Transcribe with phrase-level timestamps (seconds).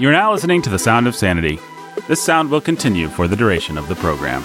[0.00, 1.58] You're now listening to The Sound of Sanity.
[2.06, 4.42] This sound will continue for the duration of the program.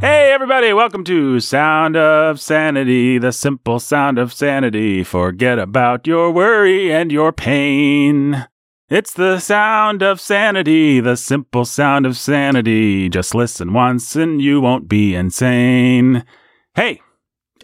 [0.00, 5.04] Hey, everybody, welcome to Sound of Sanity, the simple sound of sanity.
[5.04, 8.48] Forget about your worry and your pain.
[8.92, 13.08] It's the sound of sanity, the simple sound of sanity.
[13.08, 16.26] Just listen once and you won't be insane.
[16.74, 17.00] Hey,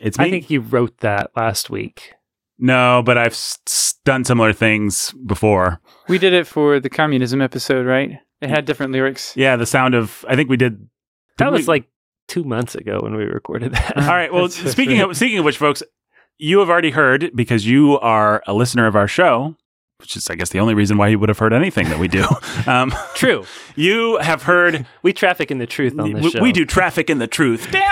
[0.00, 0.24] it's me.
[0.24, 2.14] I think you wrote that last week.
[2.58, 5.80] no, but I've s- s- done similar things before.
[6.08, 8.12] We did it for the communism episode, right?
[8.40, 9.36] It had different lyrics.
[9.36, 10.88] Yeah, the sound of, I think we did.
[11.36, 11.88] That was we- like
[12.26, 13.98] two months ago when we recorded that.
[13.98, 14.32] All right.
[14.32, 15.10] Well, That's- that's speaking right.
[15.10, 15.82] of speaking of which, folks,
[16.38, 19.56] you have already heard because you are a listener of our show,
[19.98, 22.08] which is, I guess, the only reason why you would have heard anything that we
[22.08, 22.24] do.
[22.66, 23.44] um, True.
[23.76, 24.86] you have heard.
[25.02, 26.42] We traffic in the truth on this we, show.
[26.42, 27.74] we do traffic in the truth.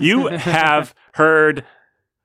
[0.00, 1.64] You have heard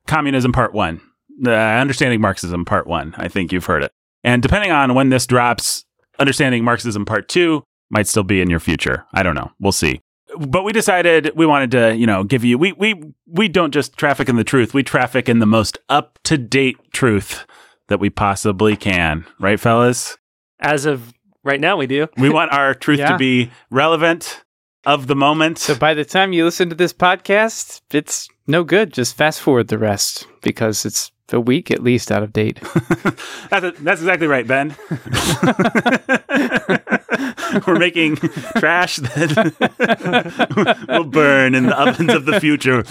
[0.07, 1.01] communism part one,
[1.45, 3.13] uh, understanding Marxism part one.
[3.15, 3.91] I think you've heard it,
[4.23, 5.85] and depending on when this drops,
[6.17, 9.05] understanding Marxism part two might still be in your future.
[9.13, 9.51] I don't know.
[9.59, 10.01] We'll see.
[10.39, 13.95] But we decided we wanted to, you know, give you we we we don't just
[13.97, 14.73] traffic in the truth.
[14.73, 17.45] We traffic in the most up to date truth
[17.87, 19.25] that we possibly can.
[19.39, 20.17] Right, fellas?
[20.59, 22.07] As of right now, we do.
[22.17, 24.43] We want our truth to be relevant
[24.85, 25.57] of the moment.
[25.57, 28.93] So by the time you listen to this podcast, it's no good.
[28.93, 32.59] Just fast forward the rest because it's a week at least out of date.
[33.49, 34.75] that's, that's exactly right, Ben.
[37.67, 38.17] We're making
[38.57, 42.83] trash that will burn in the ovens of the future.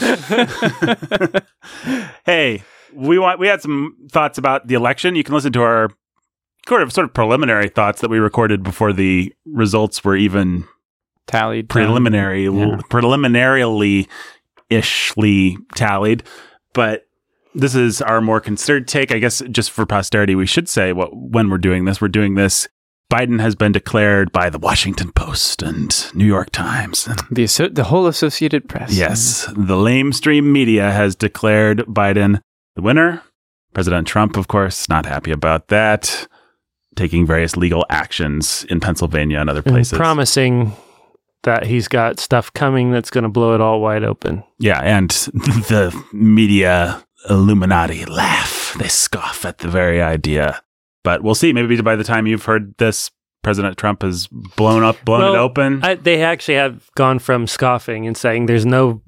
[2.27, 2.63] hey,
[2.97, 5.15] we want we had some thoughts about the election.
[5.17, 5.91] You can listen to our
[6.69, 10.65] sort of sort of preliminary thoughts that we recorded before the results were even
[11.29, 11.69] Tallied.
[11.69, 12.79] preliminary Yeah.
[12.89, 14.09] preliminarily
[14.71, 16.23] ishly tallied
[16.73, 17.07] but
[17.55, 21.11] this is our more considered take i guess just for posterity we should say what
[21.17, 22.69] when we're doing this we're doing this
[23.13, 27.85] biden has been declared by the washington post and new york times and The the
[27.85, 28.93] whole Associated Press.
[28.97, 32.41] yes the lamestream media has declared biden
[32.77, 33.23] the winner
[33.75, 36.29] president trump of course not happy about that
[36.95, 40.73] taking various legal actions in pennsylvania and other And places promising
[41.47, 44.43] that he's got stuff coming that's going to blow it all wide open.
[44.59, 45.11] Yeah, and
[45.71, 48.75] the media Illuminati laugh.
[48.79, 50.63] They scoff at the very idea.
[51.03, 51.53] But we'll see.
[51.53, 53.11] Maybe by the time you've heard this,
[53.43, 55.85] President Trump has blown up, blown it open.
[55.85, 59.03] I, they actually have gone from scoffing and saying there's no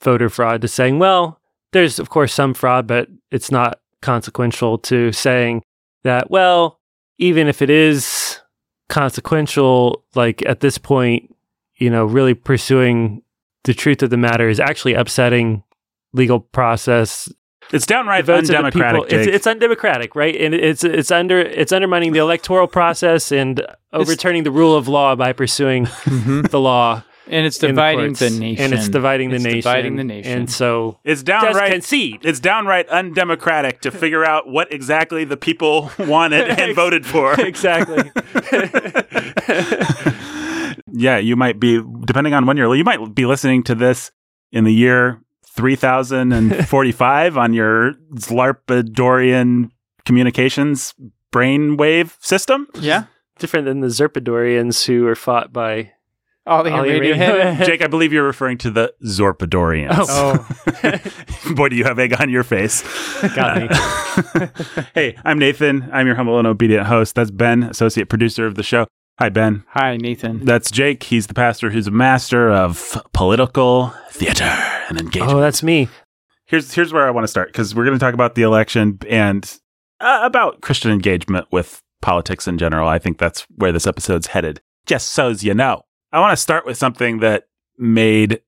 [0.00, 1.39] voter fraud to saying, well,
[1.72, 5.62] there's of course some fraud, but it's not consequential to saying
[6.04, 6.78] that, well,
[7.18, 8.40] even if it is
[8.88, 11.34] consequential, like at this point,
[11.76, 13.22] you know, really pursuing
[13.64, 15.62] the truth of the matter is actually upsetting
[16.12, 17.32] legal process
[17.72, 19.12] it's downright the votes of the undemocratic.
[19.12, 20.34] It's, it's undemocratic, right?
[20.34, 25.14] And it's it's under it's undermining the electoral process and overturning the rule of law
[25.14, 26.50] by pursuing Mhm.
[26.50, 27.04] the law.
[27.30, 28.64] And it's in the dividing the, nation.
[28.64, 30.32] and it's dividing the It's nation, dividing the nation.
[30.32, 31.72] and so It's downright.
[31.72, 32.20] concede.
[32.24, 37.34] It's downright undemocratic to figure out what exactly the people wanted and voted for.
[37.40, 38.10] exactly.
[40.92, 44.10] yeah, you might be depending on when you're you might be listening to this
[44.52, 49.70] in the year 3045 on your Zlarpadorian
[50.04, 50.94] communications
[51.32, 52.66] brainwave system.
[52.80, 53.04] yeah.
[53.38, 55.92] Different than the Zerpadorians who were fought by.
[56.46, 57.64] All the All the Radiohead.
[57.66, 60.06] Jake, I believe you're referring to the Zorpadorians.
[60.08, 61.54] Oh.
[61.54, 62.82] Boy, do you have egg on your face.
[63.34, 64.48] Got me.
[64.94, 65.88] hey, I'm Nathan.
[65.92, 67.14] I'm your humble and obedient host.
[67.14, 68.86] That's Ben, associate producer of the show.
[69.18, 69.64] Hi, Ben.
[69.68, 70.44] Hi, Nathan.
[70.46, 71.02] That's Jake.
[71.02, 75.32] He's the pastor who's a master of political theater and engagement.
[75.34, 75.88] oh, that's me.
[76.46, 78.98] here's here's where I want to start because we're going to talk about the election
[79.10, 79.58] and
[80.00, 82.88] uh, about Christian engagement with politics in general.
[82.88, 84.62] I think that's where this episode's headed.
[84.86, 85.82] Just so's you know.
[86.12, 87.46] I want to start with something that
[87.78, 88.40] made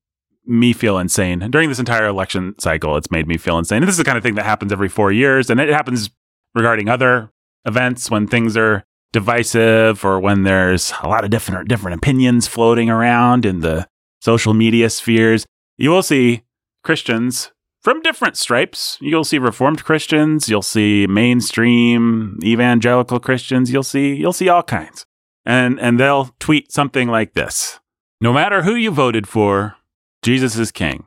[0.44, 2.96] me feel insane during this entire election cycle.
[2.96, 3.78] It's made me feel insane.
[3.78, 6.10] And this is the kind of thing that happens every four years, and it happens
[6.54, 7.30] regarding other
[7.64, 12.90] events when things are divisive or when there's a lot of different different opinions floating
[12.90, 13.86] around in the
[14.20, 15.46] social media spheres.
[15.76, 16.42] You will see
[16.82, 18.98] Christians from different stripes.
[19.00, 25.06] You'll see reformed Christians, you'll see mainstream evangelical Christians, you'll see you'll see all kinds.
[25.44, 27.80] And and they'll tweet something like this.
[28.20, 29.76] No matter who you voted for,
[30.22, 31.06] Jesus is king.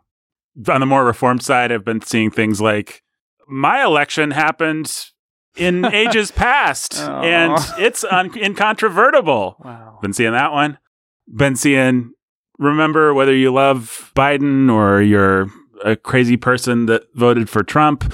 [0.68, 3.02] On the more reformed side, I've been seeing things like
[3.48, 5.12] my election happened
[5.56, 7.22] in ages past, Aw.
[7.22, 9.56] and it's un- incontrovertible.
[9.64, 10.00] Wow.
[10.02, 10.78] Been seeing that one.
[11.34, 12.12] Been seeing.
[12.58, 15.50] Remember whether you love Biden or you're
[15.84, 18.14] a crazy person that voted for Trump,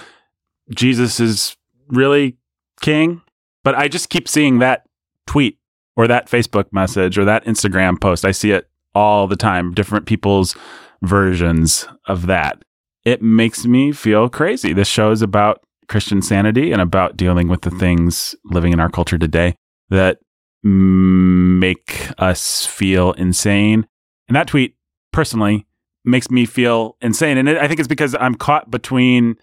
[0.76, 1.56] Jesus is
[1.88, 2.38] really
[2.82, 3.22] king.
[3.64, 4.88] But I just keep seeing that
[5.28, 5.60] tweet
[5.96, 8.26] or that Facebook message or that Instagram post.
[8.26, 9.74] I see it all the time.
[9.74, 10.56] Different people's
[11.02, 12.64] versions of that.
[13.04, 14.74] It makes me feel crazy.
[14.74, 18.90] This show is about Christian sanity and about dealing with the things living in our
[18.90, 19.56] culture today
[19.90, 20.20] that
[20.64, 23.88] make us feel insane.
[24.28, 24.76] And that tweet,
[25.12, 25.68] personally,
[26.06, 27.38] makes me feel insane.
[27.38, 29.36] And it, I think it's because I'm caught between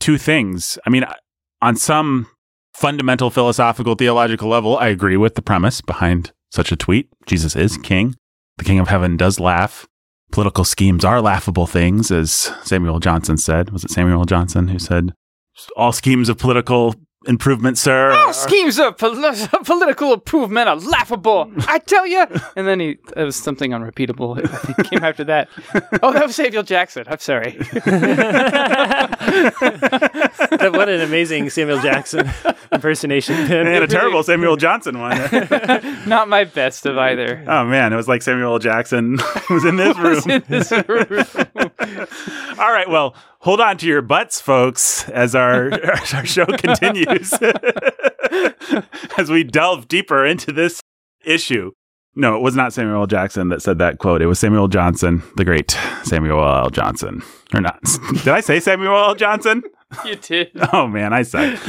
[0.00, 0.78] two things.
[0.86, 1.04] I mean,
[1.60, 2.26] on some
[2.76, 7.08] fundamental philosophical theological level, I agree with the premise behind such a tweet.
[7.26, 8.14] Jesus is king.
[8.58, 9.86] The king of heaven does laugh.
[10.30, 13.70] Political schemes are laughable things, as Samuel Johnson said.
[13.70, 15.14] Was it Samuel Johnson who said,
[15.76, 16.94] all schemes of political
[17.26, 18.10] improvement, sir?
[18.12, 19.16] All are- schemes of pol-
[19.64, 21.50] political improvement are laughable.
[21.68, 22.26] I tell you.
[22.56, 24.38] And then he, it was something unrepeatable.
[24.44, 25.48] I think came after that.
[26.02, 27.04] Oh, that was Samuel Jackson.
[27.08, 27.56] I'm sorry.
[30.76, 32.28] What an amazing Samuel Jackson
[32.72, 33.34] impersonation.
[33.36, 35.16] And a terrible Samuel Johnson one.
[36.06, 37.42] Not my best of either.
[37.46, 39.18] oh man, it was like Samuel Jackson
[39.50, 40.14] was in this room.
[40.14, 41.26] Was in this room.
[42.58, 43.14] All right, well,
[43.46, 45.70] hold on to your butts, folks, as our
[46.14, 47.32] our show continues,
[49.16, 50.82] as we delve deeper into this
[51.24, 51.70] issue.
[52.16, 53.06] No, it was not Samuel L.
[53.06, 54.20] Jackson that said that quote.
[54.20, 56.70] It was Samuel Johnson, the great Samuel L.
[56.70, 57.22] Johnson,
[57.54, 57.80] or not?
[58.12, 59.14] Did I say Samuel L.
[59.14, 59.62] Johnson?
[60.04, 60.50] you did.
[60.72, 61.62] Oh man, I suck.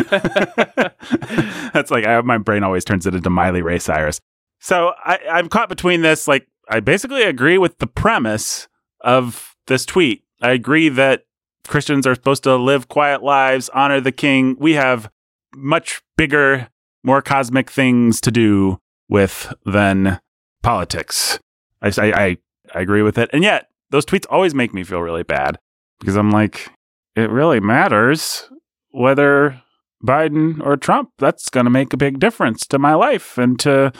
[1.71, 4.19] That's like I, my brain always turns it into Miley Ray Cyrus.
[4.59, 6.27] So I, I'm caught between this.
[6.27, 8.67] Like I basically agree with the premise
[9.01, 10.23] of this tweet.
[10.41, 11.25] I agree that
[11.67, 14.55] Christians are supposed to live quiet lives, honor the King.
[14.59, 15.09] We have
[15.55, 16.69] much bigger,
[17.03, 18.79] more cosmic things to do
[19.09, 20.19] with than
[20.63, 21.39] politics.
[21.81, 22.37] I, I,
[22.73, 25.59] I, agree with it, and yet those tweets always make me feel really bad
[25.99, 26.69] because I'm like,
[27.15, 28.49] it really matters
[28.91, 29.61] whether
[30.05, 31.11] Biden or Trump.
[31.17, 33.91] That's going to make a big difference to my life and to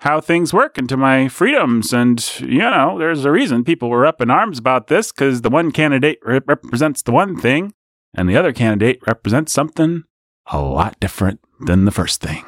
[0.00, 1.92] how things work and to my freedoms.
[1.92, 5.50] And, you know, there's a reason people were up in arms about this because the
[5.50, 7.74] one candidate re- represents the one thing
[8.14, 10.04] and the other candidate represents something
[10.46, 12.44] a lot different than the first thing.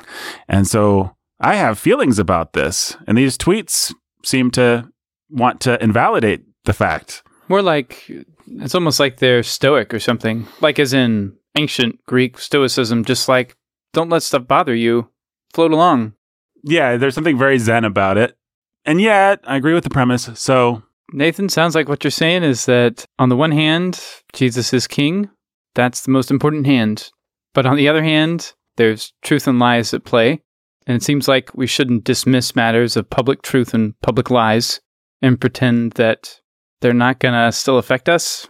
[0.48, 2.96] And so I have feelings about this.
[3.06, 3.94] And these tweets
[4.24, 4.88] seem to
[5.28, 7.22] want to invalidate the fact.
[7.48, 8.10] More like
[8.46, 10.46] it's almost like they're stoic or something.
[10.60, 13.56] Like as in ancient Greek stoicism, just like
[13.92, 15.10] don't let stuff bother you.
[15.52, 16.14] Float along.
[16.62, 18.36] Yeah, there's something very zen about it.
[18.84, 20.28] And yet, I agree with the premise.
[20.34, 20.82] So,
[21.12, 25.28] Nathan, sounds like what you're saying is that on the one hand, Jesus is king.
[25.74, 27.10] That's the most important hand.
[27.54, 30.42] But on the other hand, there's truth and lies at play.
[30.86, 34.80] And it seems like we shouldn't dismiss matters of public truth and public lies
[35.20, 36.40] and pretend that
[36.80, 38.48] they're not going to still affect us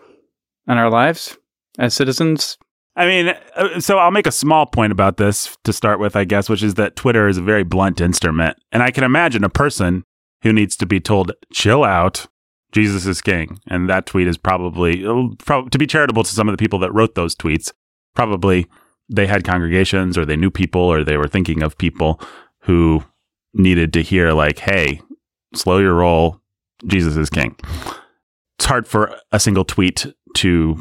[0.67, 1.37] and our lives
[1.79, 2.56] as citizens.
[2.94, 6.24] I mean, uh, so I'll make a small point about this to start with, I
[6.24, 8.58] guess, which is that Twitter is a very blunt instrument.
[8.70, 10.04] And I can imagine a person
[10.42, 12.26] who needs to be told, chill out,
[12.72, 13.60] Jesus is king.
[13.66, 16.92] And that tweet is probably, uh, to be charitable to some of the people that
[16.92, 17.72] wrote those tweets,
[18.14, 18.66] probably
[19.08, 22.20] they had congregations or they knew people or they were thinking of people
[22.60, 23.04] who
[23.54, 25.00] needed to hear, like, hey,
[25.54, 26.40] slow your roll,
[26.87, 27.56] Jesus is king.
[28.58, 30.06] It's hard for a single tweet
[30.37, 30.80] to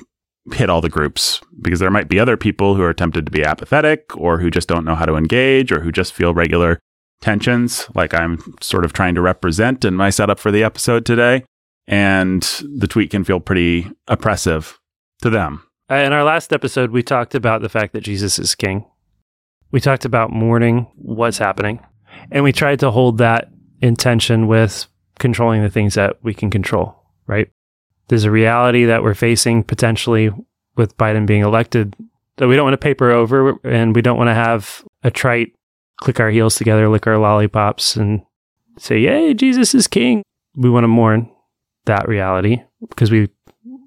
[0.54, 3.44] hit all the groups because there might be other people who are tempted to be
[3.44, 6.80] apathetic or who just don't know how to engage or who just feel regular
[7.22, 11.44] tensions like I'm sort of trying to represent in my setup for the episode today.
[11.88, 12.42] And
[12.78, 14.80] the tweet can feel pretty oppressive
[15.22, 15.64] to them.
[15.90, 18.86] Uh, in our last episode, we talked about the fact that Jesus is king.
[19.72, 21.80] We talked about mourning what's happening,
[22.32, 23.50] and we tried to hold that
[23.82, 24.88] intention with
[25.20, 26.96] controlling the things that we can control,
[27.28, 27.50] right?
[28.08, 30.32] There's a reality that we're facing potentially
[30.76, 31.96] with Biden being elected
[32.38, 35.54] that we don't want to paper over, and we don't want to have a trite
[36.02, 38.24] click our heels together, lick our lollipops, and
[38.78, 40.24] say, Yay, Jesus is king.
[40.56, 41.32] We want to mourn
[41.86, 43.30] that reality because we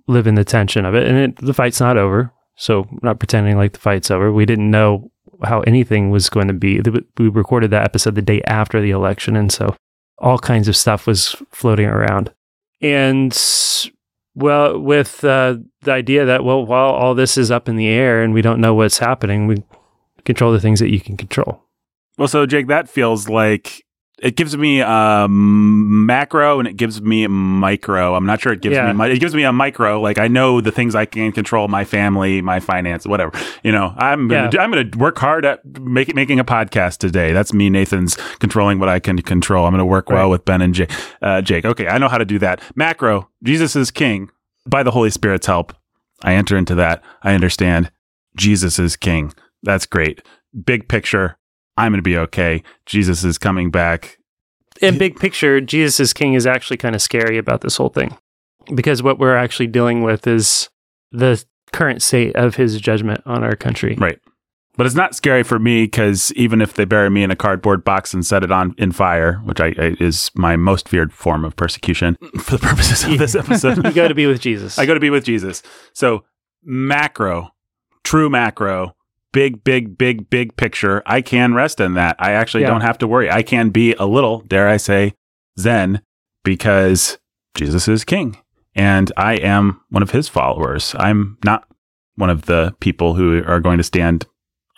[0.06, 1.06] live in the tension of it.
[1.06, 2.32] And it, the fight's not over.
[2.56, 4.32] So not pretending like the fight's over.
[4.32, 5.10] We didn't know
[5.42, 6.80] how anything was going to be.
[7.18, 9.34] We recorded that episode the day after the election.
[9.34, 9.74] And so
[10.18, 12.32] all kinds of stuff was floating around.
[12.80, 13.32] And
[14.34, 18.22] well, with uh, the idea that, well, while all this is up in the air
[18.22, 19.62] and we don't know what's happening, we
[20.24, 21.62] control the things that you can control.
[22.18, 23.84] Well, so Jake, that feels like
[24.22, 28.14] it gives me a macro and it gives me a micro.
[28.14, 28.92] I'm not sure it gives Yeah.
[28.92, 30.00] me it gives me a micro.
[30.00, 33.32] Like I know the things I can control, my family, my finance, whatever.
[33.64, 34.50] You know, I'm gonna Yeah.
[34.50, 37.32] do, I'm gonna work hard at make, making a podcast today.
[37.32, 39.66] That's me, Nathan's controlling what I can control.
[39.66, 40.90] I'm gonna work well with Ben and Jake.
[41.20, 41.64] Uh, Jake.
[41.64, 42.60] Okay, I know how to do that.
[42.76, 43.28] Macro.
[43.42, 44.30] Jesus is king
[44.66, 45.74] by the Holy Spirit's help.
[46.22, 47.02] I enter into that.
[47.22, 47.90] I understand.
[48.36, 49.32] Jesus is king.
[49.62, 50.22] That's great.
[50.64, 51.36] Big picture.
[51.76, 52.62] I'm going to be okay.
[52.86, 54.18] Jesus is coming back.
[54.80, 58.16] in big picture, Jesus is king is actually kind of scary about this whole thing
[58.74, 60.68] because what we're actually dealing with is
[61.12, 63.96] the current state of his judgment on our country.
[63.98, 64.18] Right.
[64.76, 67.84] But it's not scary for me because even if they bury me in a cardboard
[67.84, 71.44] box and set it on in fire, which I, I is my most feared form
[71.44, 74.78] of persecution for the purposes of this episode, You go to be with Jesus.
[74.80, 75.62] I go to be with Jesus.
[75.92, 76.24] So
[76.64, 77.54] macro,
[78.02, 78.96] true macro,
[79.34, 81.02] big, big, big, big picture.
[81.04, 82.16] I can rest in that.
[82.18, 82.70] I actually Yeah.
[82.70, 83.30] don't have to worry.
[83.30, 85.12] I can be a little, dare I say,
[85.58, 86.00] zen
[86.44, 87.18] because
[87.56, 88.38] Jesus is king
[88.74, 90.94] and I am one of his followers.
[90.98, 91.66] I'm not
[92.16, 94.26] one of the people who are going to stand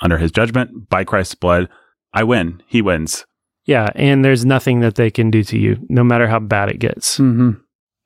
[0.00, 1.68] under his judgment by Christ's blood.
[2.12, 2.62] I win.
[2.66, 3.24] He wins.
[3.66, 6.78] yeah, and there's nothing that they can do to you, no matter how bad it
[6.78, 7.16] gets.
[7.18, 7.50] hmm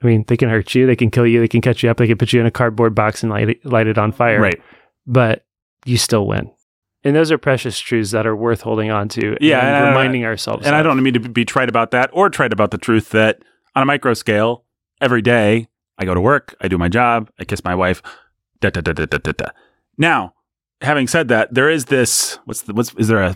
[0.03, 1.99] I mean, they can hurt you, they can kill you, they can cut you up,
[1.99, 4.41] they can put you in a cardboard box and light it, light it on fire.
[4.41, 4.59] Right.
[5.07, 5.45] But
[5.85, 6.51] you still win.
[7.03, 9.89] And those are precious truths that are worth holding on to Yeah, and and I-
[9.89, 10.67] reminding ourselves.
[10.67, 13.43] And I don't mean to be trite about that or trite about the truth that
[13.75, 14.65] on a micro scale,
[15.01, 15.69] every day
[15.99, 18.03] I go to work, I do my job, I kiss my wife.
[18.61, 19.47] Da, da, da, da, da, da, da.
[19.97, 20.35] Now,
[20.83, 23.35] having said that, there is this what's the what's is there a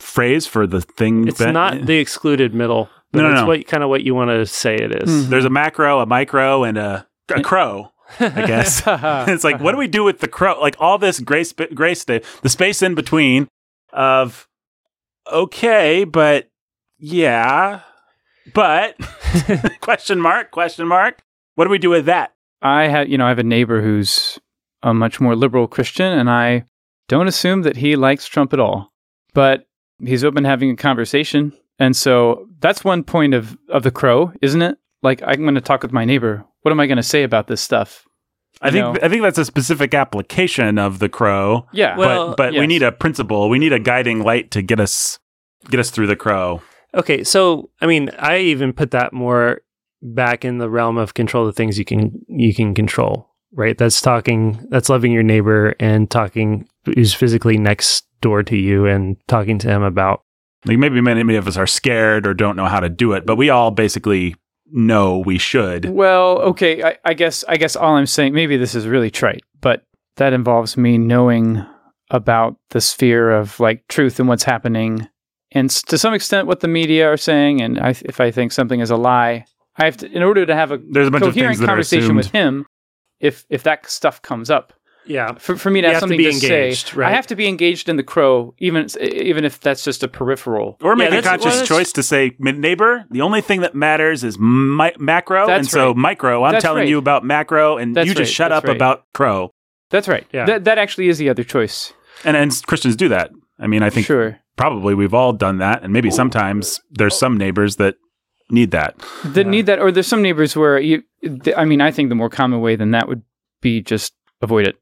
[0.00, 2.90] phrase for the thing It's that- not the excluded middle.
[3.10, 3.46] But No, no, it's no.
[3.46, 5.08] what kind of what you want to say it is.
[5.26, 5.30] Mhm.
[5.30, 7.90] there's a macro, a micro, and a, a crow,
[8.20, 8.82] I guess.
[8.86, 10.60] it's like, what do we do with the crow?
[10.60, 13.48] Like all this gray, sp- gray sta- the space in between
[13.92, 14.48] of,
[15.30, 16.48] okay, but
[16.98, 17.80] yeah,
[18.54, 18.96] but
[19.80, 21.22] question mark, question mark.
[21.54, 22.32] What do we do with that?
[22.62, 24.38] I had, you know, I have a neighbor who's
[24.82, 26.64] a much more liberal Christian, and I
[27.08, 28.92] don't assume that he likes Trump at all.
[29.34, 29.66] But
[30.04, 34.32] he's open to having a conversation, and so that's one point of of the crow,
[34.42, 34.78] isn't it?
[35.02, 36.44] Like I'm going to talk with my neighbor.
[36.62, 38.04] What am I going to say about this stuff?
[38.60, 39.00] I think know.
[39.02, 41.96] I think that's a specific application of the crow, Yeah.
[41.96, 43.48] Well, but but we need a principle.
[43.48, 45.18] We need a guiding light to get us
[45.70, 46.62] get us through the crow.
[46.94, 49.60] Okay, so I mean, I even put that more
[50.02, 53.78] back in the realm of control the things you can you can control, right?
[53.78, 59.16] That's talking that's loving your neighbor and talking who's physically next door to you and
[59.28, 60.22] talking to him about
[60.64, 63.26] Like maybe many, many of us are scared or don't know how to do it,
[63.26, 64.34] but we all basically
[64.72, 65.86] know we should.
[65.86, 66.82] Well, okay.
[66.82, 69.84] I, I guess I guess all I'm saying maybe this is really trite, but
[70.16, 71.64] that involves me knowing
[72.10, 75.08] about the sphere of like truth and what's happening,
[75.52, 77.60] and to some extent what the media are saying.
[77.60, 79.44] And I, if I think something is a lie,
[79.76, 81.66] I have to in order to have a There's a bunch of coherent things that
[81.66, 82.66] conversation with him.
[83.20, 84.72] If if that stuff comes up,
[85.08, 85.32] yeah.
[85.38, 87.08] for, for me to You have have to something be to, engaged, say, right?
[87.12, 90.76] I have to be engaged in the crow, even even if that's just a peripheral.
[90.82, 94.24] Or make Yeah, a conscious well, choice to say, neighbor, the only thing that matters
[94.24, 95.46] is mi- macro.
[95.46, 96.88] That's and so micro, I'm That's telling right.
[96.88, 98.34] you about macro, and That's you just right.
[98.34, 98.76] shut That's up right.
[98.76, 99.50] about crow.
[99.90, 100.26] That's right.
[100.32, 100.44] Yeah.
[100.46, 101.92] That that actually is the other choice.
[102.24, 103.30] And, and Christians do that.
[103.58, 104.38] I mean, I think sure.
[104.56, 105.82] probably we've all done that.
[105.82, 107.94] And maybe sometimes there's some neighbors that
[108.50, 108.98] need that.
[109.24, 109.50] that Yeah.
[109.50, 112.30] need that or there's some neighbors where you th- i mean i think the more
[112.30, 113.20] common way than that would
[113.60, 114.76] be just avoid it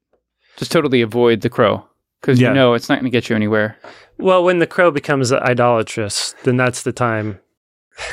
[0.56, 1.84] just totally avoid the crow
[2.20, 2.48] because Yeah.
[2.48, 3.76] you know it's not going to get you anywhere
[4.18, 7.38] Well, when the crow becomes idolatrous, then that's the time.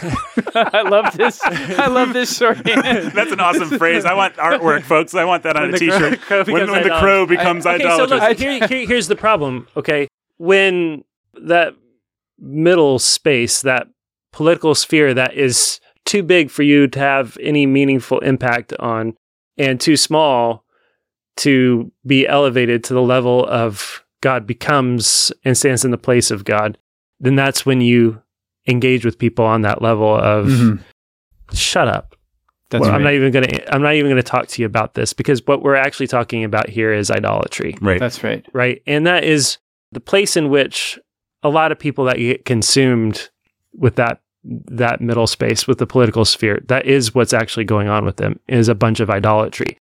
[0.55, 4.05] i love this i love this shorthand That's an awesome phrase.
[4.05, 5.13] I want artwork, folks.
[5.13, 6.21] I want that on When a the crow- t-shirt.
[6.27, 8.29] crow when when the crow becomes Okay, so idolatrous.
[8.29, 9.67] look, here, here- here's the problem.
[9.75, 10.07] Okay,
[10.37, 11.73] when that
[12.39, 13.87] middle space, that
[14.31, 19.15] political sphere that is too big for you to have any meaningful impact on,
[19.57, 20.62] and too small
[21.37, 26.45] to be elevated to the level of God becomes and stands in the place of
[26.45, 26.77] God,
[27.19, 28.21] then that's when you
[28.67, 30.79] engage with people on that level of Mhm.
[31.53, 32.15] shut up.
[32.69, 33.47] that's Well, right I'm not even gonna.
[33.67, 36.69] I'm not even gonna talk to you about this because what we're actually talking about
[36.69, 37.99] here is idolatry, right.
[37.99, 38.81] that's right right?
[38.87, 39.59] And that is
[39.91, 40.97] the place in which
[41.43, 43.29] a lot of people that get consumed
[43.77, 46.61] with that that middle space with the political sphere.
[46.67, 49.77] That is what's actually going on with them is a bunch of idolatry.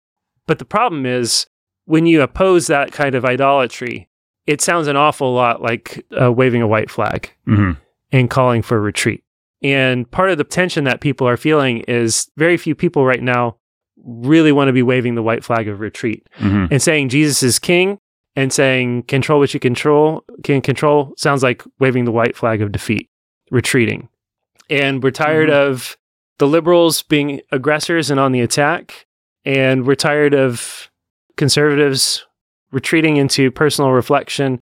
[0.52, 1.46] But the problem is
[1.86, 4.10] when you oppose that kind of idolatry,
[4.46, 7.70] it sounds an awful lot like uh, waving a white flag hmm
[8.12, 9.24] and calling for retreat.
[9.62, 13.56] And part of the tension that people are feeling is very few people right now
[14.04, 17.58] really want to be waving the white flag of retreat hmm and saying Jesus is
[17.58, 17.98] king
[18.36, 22.72] and saying control what you control can control sounds like waving the white flag of
[22.72, 23.08] defeat,
[23.50, 24.10] retreating.
[24.68, 25.96] And we're tired of
[26.36, 29.06] the liberals being aggressors and on the attack.
[29.44, 30.90] And we're tired of
[31.36, 32.24] conservatives
[32.70, 34.60] retreating into personal reflection,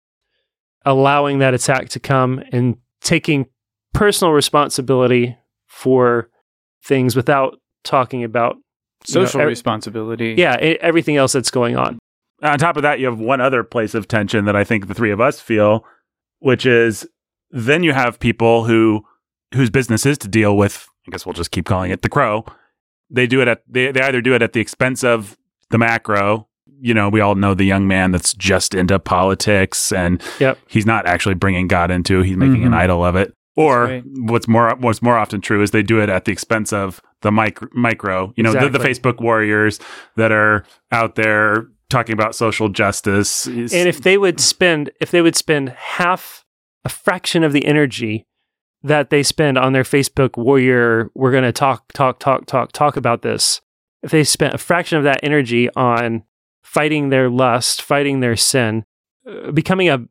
[0.86, 3.48] allowing that attack to come and taking
[3.94, 6.29] personal responsibility for
[6.84, 8.55] things without talking about
[9.08, 10.36] you know, Social ev- responsibility.
[10.38, 12.00] yeah, everything else that's going on.
[12.44, 14.94] On top of that, you have one other place of tension that I think the
[14.94, 15.86] three of us feel,
[16.39, 17.08] which is
[17.51, 19.05] then you have people who
[19.53, 20.88] whose business is to deal with.
[21.08, 22.46] I guess we'll just keep calling it the crow.
[23.09, 25.38] They do it at they they either do it at the expense of
[25.69, 26.47] the macro.
[26.81, 30.57] You know, we all know the young man that's just into politics and Yep.
[30.67, 32.21] he's not actually bringing God into.
[32.21, 32.77] He's making an Mhm.
[32.77, 33.33] idol of it.
[33.55, 34.03] Or right.
[34.05, 37.31] what's more what's more often true is they do it at the expense of the
[37.31, 39.79] micro, micro you know, the, the Facebook warriors
[40.17, 43.45] that are out there talking about social justice.
[43.47, 46.43] And if they would spend if they would spend half
[46.83, 48.25] a fraction of the energy
[48.86, 52.96] that they spend on their Facebook warrior, we're going to talk talk talk talk talk
[52.96, 53.60] about this.
[54.04, 56.24] If they spent a fraction of that energy on
[56.63, 58.86] fighting their lust, fighting their sin,
[59.27, 60.06] uh, becoming a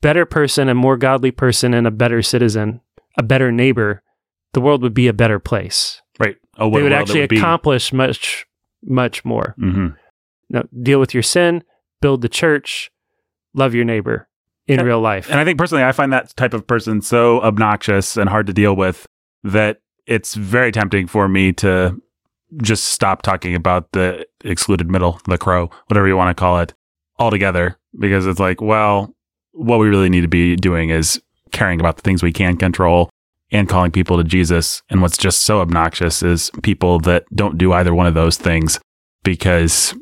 [0.00, 2.80] better person, a more godly person and a better citizen,
[3.18, 4.02] a better neighbor,
[4.52, 6.00] the world would be a better place.
[6.20, 7.38] right, oh, they would actually would be.
[7.38, 8.46] accomplish much
[8.84, 9.56] much more.
[9.58, 9.96] Mhm.
[10.48, 11.64] No, deal with your sin,
[12.00, 12.90] build the church,
[13.54, 14.28] love your neighbor
[14.72, 15.30] in And- real life.
[15.30, 18.52] And I think personally, I find that type of person so obnoxious and hard to
[18.52, 19.06] deal with
[19.44, 22.00] that it's very tempting for me to
[22.62, 26.74] just stop talking about the excluded middle, the crow, whatever you want to call it,
[27.18, 27.78] altogether.
[27.98, 29.14] Because it's like, well,
[29.52, 31.20] what we really need to be doing is
[31.52, 33.10] caring about the things we can control
[33.50, 34.82] and calling people to Jesus.
[34.90, 38.80] And what's just so obnoxious is people that don't do either one of those things
[39.24, 39.94] because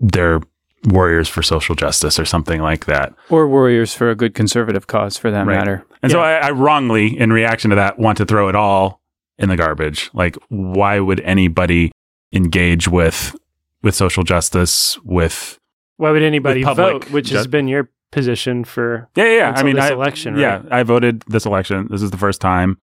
[0.00, 0.40] they're
[0.84, 3.14] warriors for social justice or something like that.
[3.30, 5.56] Or warriors for a good conservative cause, for that Right.
[5.56, 5.84] matter.
[6.02, 9.00] And so I, I wrongly, in reaction to that, want to throw it all
[9.38, 10.10] in the garbage.
[10.14, 11.92] Like, why would anybody
[12.32, 13.34] engage with
[13.82, 14.98] with social justice?
[15.04, 15.58] With
[15.96, 17.10] Why would anybody vote?
[17.10, 19.36] Which has been your position for yeah, yeah.
[19.36, 19.52] yeah.
[19.56, 20.72] I mean, this I, election, yeah, right?
[20.72, 21.88] I voted this election.
[21.90, 22.78] This is the first time.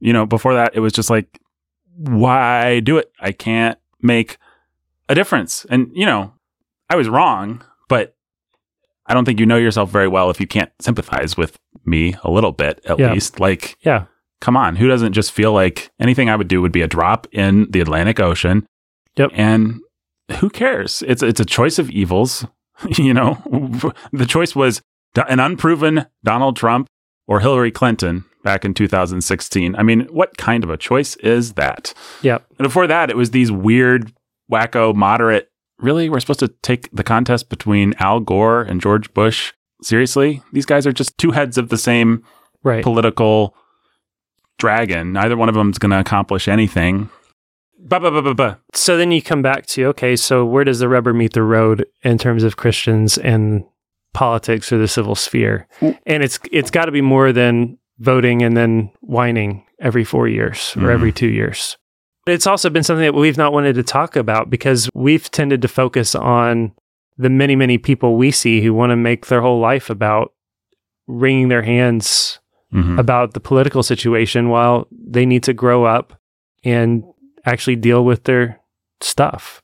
[0.00, 1.38] You know, before that, it was just like,
[1.96, 3.10] why do it?
[3.20, 4.36] I can't make
[5.08, 5.64] a difference.
[5.70, 6.32] And you know,
[6.94, 8.14] I was wrong, but
[9.06, 12.30] I don't think you know yourself very well if you can't sympathize with me a
[12.30, 13.12] little bit, at Yeah.
[13.12, 13.40] least.
[13.40, 14.04] Like, yeah.
[14.40, 17.26] come on, who doesn't just feel like anything I would do would be a drop
[17.32, 18.64] in the Atlantic Ocean?
[19.16, 19.30] Yep.
[19.34, 19.80] And
[20.38, 21.02] who cares?
[21.06, 22.46] It's it's a choice of evils.
[22.96, 23.34] you know,
[24.12, 24.80] the choice was
[25.28, 26.86] an unproven Donald Trump
[27.26, 29.74] or Hillary Clinton back in 2016.
[29.76, 31.92] I mean, what kind of a choice is that?
[32.22, 32.44] Yep.
[32.58, 34.12] And before that, it was these weird,
[34.50, 35.50] wacko, moderate.
[35.84, 40.42] Really, we're supposed to take the contest between Al Gore and George Bush seriously?
[40.52, 42.22] These guys are just two heads of the same
[42.62, 42.82] Right.
[42.82, 43.54] political
[44.58, 45.12] dragon.
[45.12, 47.10] Neither one of them is going to accomplish anything.
[47.78, 48.58] Ba ba ba ba ba.
[48.72, 51.84] So then you come back to okay, so where does the rubber meet the road
[52.02, 53.64] in terms of Christians and
[54.14, 55.68] politics or the civil sphere?
[55.82, 55.98] Mm.
[56.06, 60.74] And it's it's got to be more than voting and then whining every 4 years
[60.78, 60.92] or Mhm.
[60.94, 61.76] every 2 years.
[62.26, 65.68] It's also been something that we've not wanted to talk about because we've tended to
[65.68, 66.72] focus on
[67.18, 70.32] the many many people we see who want to make their whole life about
[71.06, 72.40] wringing their hands
[72.72, 72.98] Mhm.
[72.98, 76.18] about the political situation while they need to grow up
[76.64, 77.04] and
[77.44, 78.58] actually deal with their
[79.00, 79.62] stuff.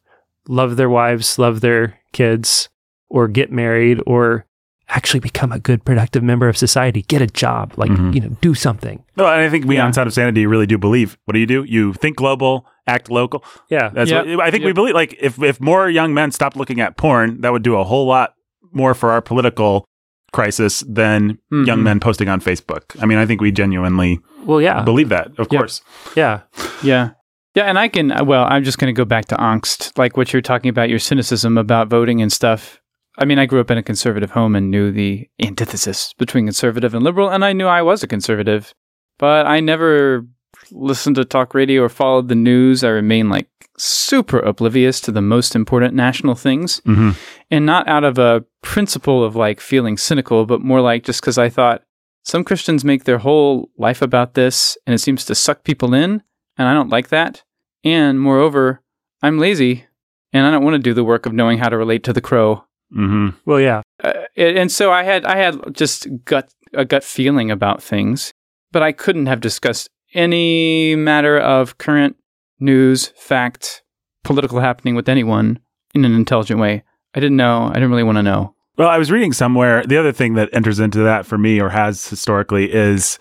[0.48, 2.68] Love their wives, love their kids,
[3.08, 4.46] or get married, or
[4.90, 7.02] actually become a good, productive member of society.
[7.02, 8.14] Get a job, like, Mhm.
[8.14, 9.02] you know, do something.
[9.16, 9.86] No, and I think we Yeah.
[9.86, 11.16] on Sound of Sanity really do believe.
[11.24, 11.64] What do you do?
[11.64, 13.44] You think global, act local.
[13.70, 13.90] Yeah.
[13.90, 14.26] That's Yep.
[14.36, 14.94] what I think we believe.
[14.94, 18.06] Like if if more young men stopped looking at porn, that would do a whole
[18.06, 18.32] lot
[18.72, 19.84] more for our political
[20.32, 21.82] crisis than young Mhm.
[21.82, 22.82] men posting on Facebook.
[23.00, 24.82] I mean, I think we genuinely Well, yeah.
[24.82, 25.28] believe that.
[25.38, 25.60] Of Yep.
[25.60, 25.82] course.
[26.16, 26.40] Yeah.
[26.82, 27.10] Yeah.
[27.56, 30.16] Yeah, and I can, uh, well, I'm just going to go back to angst, like
[30.16, 32.79] what you're talking about, your cynicism about voting and stuff.
[33.18, 36.94] I mean, I grew up in a conservative home and knew the antithesis between conservative
[36.94, 38.74] and liberal, and I knew I was a conservative,
[39.18, 40.26] but I never
[40.70, 42.84] listened to talk radio or followed the news.
[42.84, 47.10] I remain like super oblivious to the most important national things, hmm
[47.52, 51.36] and not out of a principle of like feeling cynical, but more like just because
[51.36, 51.82] I thought
[52.22, 56.22] some Christians make their whole life about this and it seems to suck people in,
[56.56, 57.42] and I don't like that.
[57.82, 58.82] And moreover,
[59.22, 59.86] I'm lazy
[60.32, 62.20] and I don't want to do the work of knowing how to relate to the
[62.20, 62.64] crow.
[62.92, 63.82] Hmm Well, yeah.
[64.02, 68.32] Uh, and and so I had I had just gut a gut feeling about things,
[68.72, 72.16] but I couldn't have discussed any matter of current
[72.58, 73.82] news, fact,
[74.24, 75.58] political happening with anyone
[75.94, 76.82] in an intelligent way.
[77.14, 77.68] I didn't know.
[77.68, 78.54] I didn't really want to know.
[78.76, 79.84] Well, I was reading somewhere.
[79.84, 83.18] The other thing that enters into that for me, or has historically, is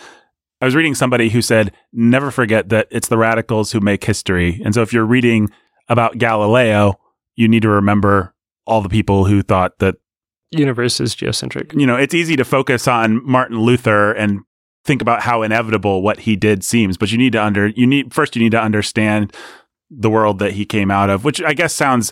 [0.62, 4.62] I was reading somebody who said, never forget that it's the radicals who make history.
[4.64, 5.50] And so if you're reading
[5.88, 7.00] about Galileo,
[7.36, 8.34] you need to remember
[8.70, 9.96] all the people who thought that,
[10.52, 11.74] Universe is geocentric.
[11.80, 14.40] you know, it's easy to focus on Martin Luther and
[14.84, 18.14] think about how inevitable what he did seems, but you need to under, you need,
[18.14, 19.36] first you need to understand
[19.92, 22.12] the world that he came out of, which I guess sounds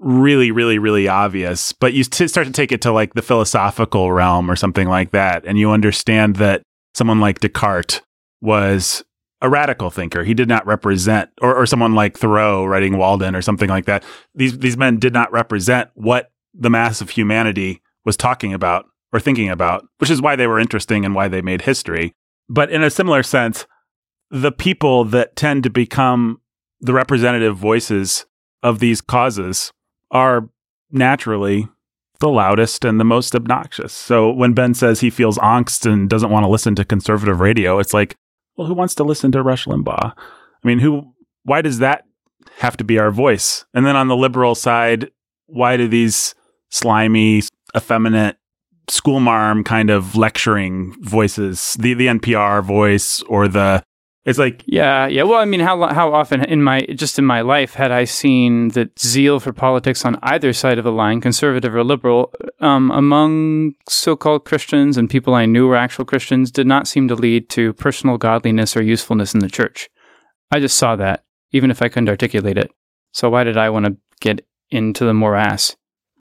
[0.00, 4.10] really, really, really obvious, but you t- start to take it to like the philosophical
[4.12, 5.44] realm or something like that.
[5.46, 6.62] And you understand that
[6.94, 8.00] someone like Descartes
[8.40, 9.04] was
[9.42, 10.22] a radical thinker.
[10.24, 14.04] He did not represent, or, or someone like Thoreau writing Walden or something like that.
[14.34, 19.20] These, these men did not represent what the mass of humanity was talking about or
[19.20, 22.14] thinking about, which is why they were interesting and why they made history.
[22.48, 23.66] But in a similar sense,
[24.30, 26.40] the people that tend to become
[26.80, 28.24] the representative voices
[28.62, 29.72] of these causes
[30.12, 30.48] are
[30.90, 31.68] naturally
[32.20, 33.92] the loudest and the most obnoxious.
[33.92, 37.80] So when Ben says he feels angst and doesn't want to listen to conservative radio,
[37.80, 38.14] it's like,
[38.56, 40.12] well, who wants to listen to Rush Limbaugh?
[40.16, 41.12] I mean, who,
[41.44, 42.04] why does that
[42.58, 43.64] have to be our voice?
[43.74, 45.10] And then on the liberal side,
[45.46, 46.34] why do these
[46.70, 47.42] slimy,
[47.76, 48.36] effeminate,
[48.88, 53.82] schoolmarm kind of lecturing voices, the, the NPR voice or the,
[54.24, 55.24] it's like, Yeah, yeah.
[55.24, 58.68] Well, I mean, how how often in my just in my life had I seen
[58.68, 63.74] that zeal for politics on either side of the line, conservative or liberal, um, among
[63.88, 67.72] so-called Christians and people I knew were actual Christians, did not seem to lead to
[67.72, 69.90] personal godliness or usefulness in the church.
[70.52, 72.70] I just saw that, even if I couldn't articulate it.
[73.12, 75.76] So why did I want to get into the morass?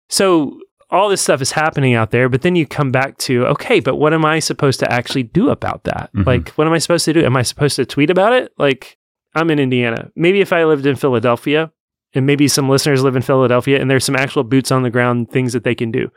[0.08, 0.60] So
[0.92, 3.96] all this stuff is happening out there, but then you come back to, okay, but
[3.96, 6.10] what am I supposed to actually do about that?
[6.14, 6.26] Mhm.
[6.26, 7.24] Like, what am I supposed to do?
[7.24, 8.52] Am I supposed to tweet about it?
[8.58, 8.98] Like,
[9.34, 10.10] I'm in Indiana.
[10.14, 11.72] Maybe if I lived in Philadelphia,
[12.14, 15.30] and maybe some listeners live in Philadelphia, and there's some actual boots on the ground
[15.30, 16.10] things that they can do.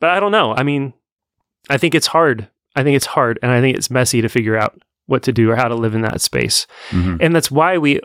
[0.00, 0.54] But I don't know.
[0.56, 0.92] I mean,
[1.68, 2.48] I think it's hard.
[2.74, 5.48] I think it's hard, and I think it's messy to figure out what to do
[5.50, 6.66] or how to live in that space.
[6.90, 7.18] mhm.
[7.20, 8.00] And that's why we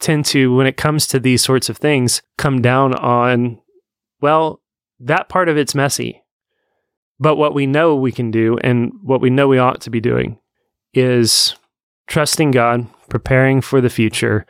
[0.00, 3.58] tend to, when it comes to these sorts of things, come down on,
[4.20, 4.60] well,
[5.00, 6.22] that part of it's messy.
[7.18, 10.00] But what we know we can do and what we know we ought to be
[10.00, 10.38] doing
[10.92, 11.54] is
[12.06, 14.44] trusting God, preparing for the future,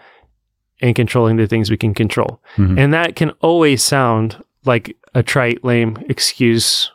[0.80, 2.40] and controlling the things we can control.
[2.56, 2.78] Mhm.
[2.78, 6.90] And that can always sound like a trite, lame excuse,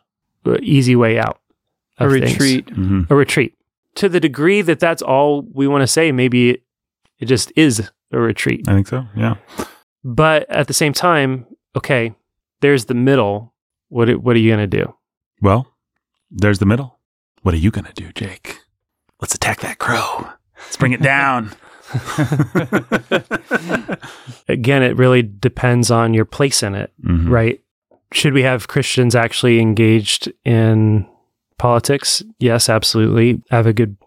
[0.45, 1.39] uh, easy way out.
[1.97, 2.65] A things retreat.
[2.67, 3.09] Mhm.
[3.09, 3.53] a retreat.
[3.95, 6.63] To the degree that that's all we want to say, maybe it,
[7.19, 8.67] it just is a retreat.
[8.67, 9.05] I think so.
[9.15, 9.35] Yeah.
[10.03, 12.13] But at the same time, okay,
[12.61, 13.53] there's the middle.
[13.89, 14.93] What are- what are you going to do?
[15.41, 15.67] Well,
[16.29, 16.99] there's the middle.
[17.41, 18.59] What are you going to do, Jake?
[19.19, 20.27] Let's attack that crow.
[20.57, 21.51] Let's bring it down.
[24.47, 27.29] Again, it really depends on your place in it, Mhm.
[27.29, 27.59] right?
[28.13, 31.07] Should we have Christians actually engaged in
[31.57, 32.23] politics?
[32.39, 33.41] Yes, absolutely.
[33.51, 33.97] I have a good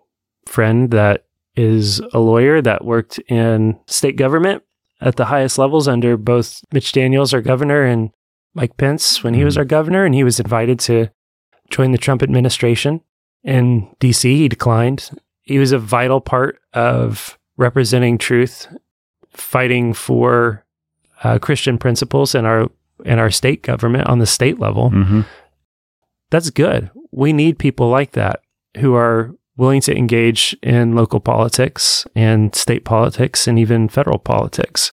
[0.47, 1.25] friend that
[1.57, 4.63] is a lawyer that worked in state government
[5.01, 8.11] at the highest levels under both Mitch Daniels, our governor, and
[8.55, 9.59] Mike Pence when he was Mhm.
[9.59, 10.05] our governor.
[10.05, 11.09] And he was invited to
[11.71, 13.01] join the Trump administration
[13.43, 14.37] in DC.
[14.37, 15.11] He declined.
[15.43, 18.67] He was a vital part of representing truth,
[19.31, 20.65] fighting for
[21.23, 22.69] uh, Christian principles in our
[23.05, 24.91] in our state government on the state level.
[24.91, 25.25] Mhm.
[26.31, 26.91] That's good.
[27.13, 28.41] We need people like that
[28.79, 34.93] who are willing to engage in local politics and state politics and even federal politics.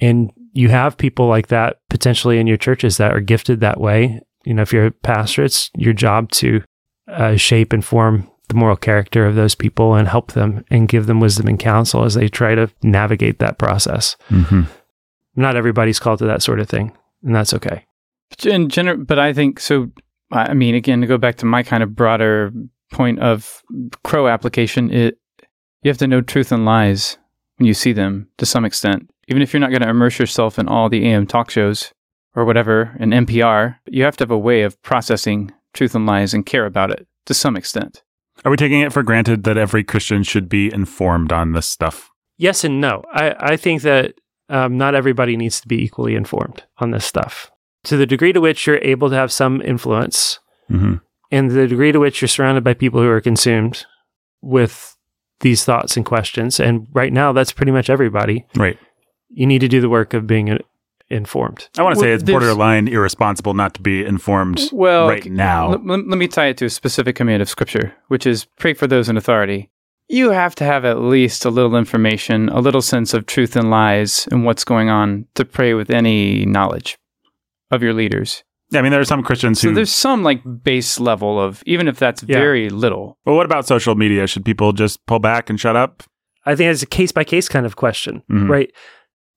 [0.00, 4.20] And you have people like that potentially in your churches that are gifted that way.
[4.44, 6.62] You know, if you're a pastor, it's your job to
[7.08, 11.06] uh, shape and form the moral character of those people and help them and give
[11.06, 14.16] them wisdom and counsel as they try to navigate that process.
[14.30, 14.66] Mhm.
[15.36, 16.92] Not everybody's called to that sort of thing,
[17.24, 17.86] and that's okay.
[18.44, 19.90] In gener- but I think so.
[20.30, 22.52] I mean, again, to go back to my kind of broader
[22.90, 23.62] point of
[24.04, 25.18] crow application, it
[25.82, 27.16] you have to know truth and lies
[27.62, 29.08] when you see them to some extent.
[29.28, 31.92] Even if you're not going to immerse yourself in all the AM talk shows
[32.34, 36.34] or whatever in NPR, you have to have a way of processing truth and lies
[36.34, 38.02] and care about it to some extent.
[38.44, 42.10] Are we taking it for granted that every Christian should be informed on this stuff?
[42.36, 43.04] Yes and no.
[43.12, 44.14] I, I think that
[44.48, 47.48] um, not everybody needs to be equally informed on this stuff.
[47.84, 50.96] To the degree to which you're able to have some influence, hmm
[51.30, 53.86] and the degree to which you're surrounded by people who are consumed
[54.42, 54.91] with
[55.42, 58.78] these thoughts and questions, and right now that's pretty much everybody, Right.
[59.28, 60.58] you need to do the work of being
[61.10, 61.68] informed.
[61.78, 65.68] I want to say Well, it's borderline irresponsible not to be informed Well, right now.
[65.70, 68.72] Let, let- let me tie it to a specific command of Scripture, which is pray
[68.74, 69.68] for those in authority.
[70.08, 73.70] You have to have at least a little information, a little sense of truth and
[73.70, 76.96] lies and what's going on to pray with any knowledge
[77.70, 78.42] of your leaders.
[78.72, 79.74] Yeah, I mean, there are some Christians So who.
[79.74, 82.38] there's some like base level of even if that's Yeah.
[82.38, 83.18] very little.
[83.26, 84.26] Well, what about social media?
[84.26, 86.02] Should people just pull back and shut up?
[86.46, 88.48] I think it's a case by case kind of question, Mhm.
[88.48, 88.72] right?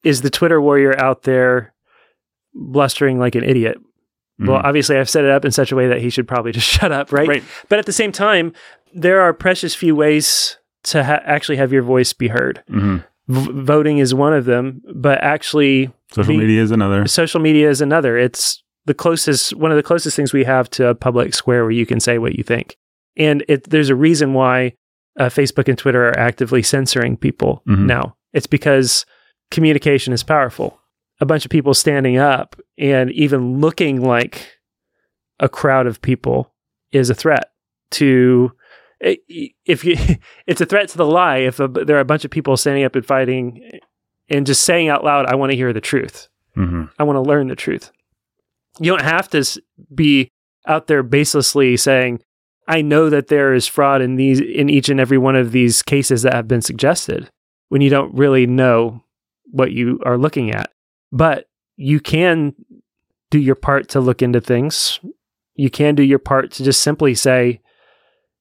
[0.04, 1.74] Is the Twitter warrior out there
[2.54, 3.78] blustering like an idiot?
[4.40, 4.66] Well, Mhm.
[4.66, 6.92] obviously, I've set it up in such a way that he should probably just shut
[6.92, 7.28] up, right?
[7.28, 7.44] Right.
[7.70, 8.54] But at the same time,
[8.94, 12.62] there are precious few ways to ha- actually have your voice be heard.
[12.70, 13.04] Mhm.
[13.28, 17.08] V- voting is one of them, but actually, Social The- media is another.
[17.08, 18.18] social media is another.
[18.18, 21.72] It's the closest, one of the closest things we have to a public square where
[21.72, 22.78] you can say what you think.
[23.18, 24.74] And it, there's a reason why
[25.20, 27.86] uh, Facebook and Twitter are actively censoring people Mhm.
[27.86, 28.16] now.
[28.34, 29.06] It's because
[29.50, 30.80] communication is powerful.
[31.22, 34.58] A bunch of people standing up and even looking like
[35.40, 36.54] a crowd of people
[36.92, 37.52] is a threat
[37.92, 38.52] to
[39.02, 39.96] if you
[40.48, 42.84] it's a threat to the lie if a, there are a bunch of people standing
[42.84, 43.62] up and fighting
[44.30, 47.22] and just saying out loud i want to hear the truth hmm I want to
[47.22, 47.92] learn the truth.
[48.80, 49.62] You don't have to
[49.94, 50.30] be
[50.68, 52.22] out there baselessly saying,
[52.68, 55.82] "I know that there is fraud in these in each and every one of these
[55.82, 57.30] cases that have been suggested,"
[57.70, 59.04] when you don't really know
[59.52, 60.72] what you are looking at.
[61.12, 61.46] But
[61.78, 62.54] you can
[63.32, 65.00] do your part to look into things.
[65.56, 67.62] You can do your part to just simply say,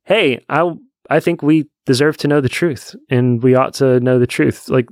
[0.04, 0.72] "Hey, I
[1.10, 4.68] I think we deserve to know the truth, and we ought to know the truth."
[4.68, 4.86] Like,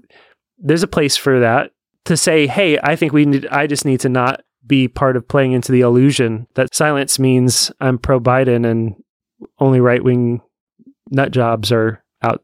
[0.59, 1.73] there's a place for that
[2.05, 3.47] to say, "Hey, I think we need.
[3.47, 7.73] I just need to not be part of playing into the illusion that silence means
[7.81, 8.95] I'm pro Biden and
[9.59, 10.41] only right wing
[11.11, 12.43] nut jobs are out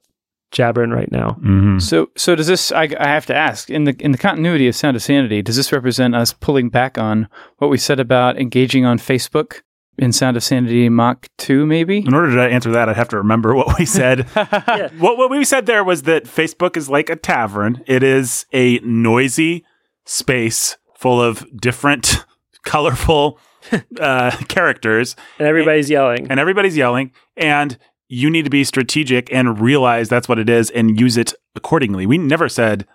[0.50, 2.72] jabbering right now." hmm So so does this?
[2.72, 5.42] I, I have to ask in the in the continuity of Sound of Sanity.
[5.42, 7.28] Does this represent us pulling back on
[7.59, 9.62] what we said about engaging on Facebook
[9.98, 11.66] in Sound of Sanity Mach Two?
[11.66, 11.98] Maybe.
[11.98, 14.26] In order to answer that, I'd have to remember what we said.
[14.37, 14.88] Yeah.
[14.98, 17.83] What, what we said there was that Facebook is like a tavern.
[17.87, 19.64] It is a noisy
[20.04, 22.25] space full of different,
[22.65, 23.39] colorful
[24.01, 26.31] uh, characters, And everybody's yelling.
[26.31, 27.13] and everybody's yelling.
[27.37, 31.35] And you need to be strategic and realize that's what it is and use it
[31.55, 32.07] accordingly.
[32.07, 32.87] We never said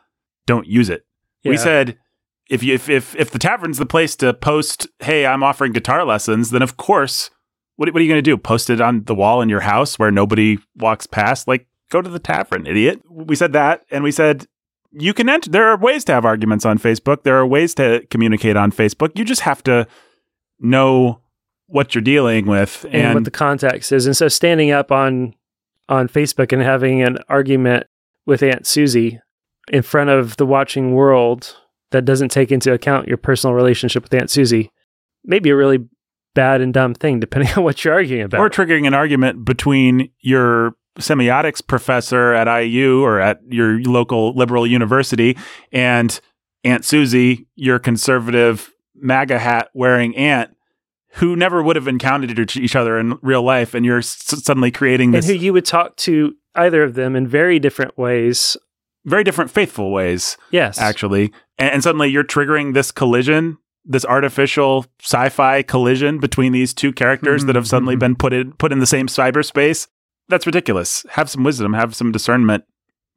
[0.46, 1.06] don't use it.
[1.46, 1.98] We said
[2.50, 6.04] if you if, if if the tavern's the place to post, hey, I'm offering guitar
[6.04, 7.30] lessons, then of course,
[7.76, 8.38] what what are you going to do?
[8.38, 11.48] Post it on the wall in your house where nobody walks past?
[11.48, 13.02] Like, go to the tavern, idiot.
[13.10, 14.48] We said that, and we said
[14.93, 15.49] you can enter.
[15.49, 17.23] There are ways to have arguments on Facebook.
[17.23, 19.17] There are ways to communicate on Facebook.
[19.17, 19.88] You just have to
[20.60, 21.19] know
[21.67, 24.06] what you're dealing with, and, and, what the context is.
[24.06, 25.34] And so standing up on
[25.89, 27.88] on Facebook and having an argument
[28.25, 29.19] with Aunt Susie
[29.71, 31.58] in front of the watching world
[31.91, 34.71] that doesn't take into account your personal relationship with Aunt Susie
[35.25, 35.86] may be a really
[36.36, 38.39] bad and dumb thing, depending on what you're arguing about.
[38.39, 44.65] or triggering an argument between your semiotics professor at IU or at your local liberal
[44.67, 45.38] university
[45.71, 46.19] and
[46.63, 50.51] Aunt Susie, your conservative MAGA hat wearing aunt,
[51.15, 55.12] who never would have encountered each- other in real life, and you're s- suddenly creating
[55.12, 55.27] this.
[55.27, 58.56] and who you would talk to either of them in very different ways.
[59.06, 60.79] very different faithful ways, Yes.
[60.79, 63.58] actually, and, and suddenly you're triggering this collision.
[63.84, 67.99] This artificial sci-fi collision between these two characters that have suddenly Mhm.
[67.99, 69.88] been put in put in the same cyberspace.
[70.29, 71.05] That's ridiculous.
[71.12, 72.63] Have some wisdom, have some discernment.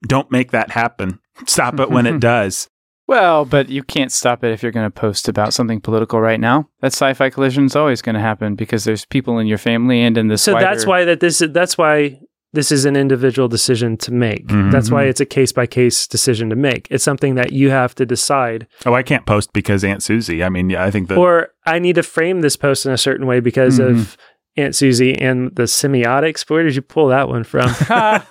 [0.07, 1.21] Don't make that happen.
[1.47, 2.69] Stop it when it does.
[3.09, 6.41] Well, but you can't stop it if you're going to post about something political right
[6.41, 6.69] now.
[6.81, 10.19] That sci-fi collision is always going to happen because there's people in your family and
[10.19, 10.43] in this.
[10.43, 12.19] so wider- that's why that this is that's why
[12.53, 14.47] this is an individual decision to make.
[14.49, 14.73] Mhm.
[14.73, 16.89] That's why it's a case by case decision to make.
[16.91, 18.67] It's something that you have to decide.
[18.87, 20.43] Oh, I can't post because Aunt Susie.
[20.43, 22.99] I mean, yeah, I think that or I need to frame this post in a
[22.99, 23.91] certain way because Mhm.
[23.91, 24.17] of
[24.57, 26.49] Aunt Susie and the semiotics.
[26.49, 27.69] Where did you pull that one from?
[27.91, 28.23] yeah,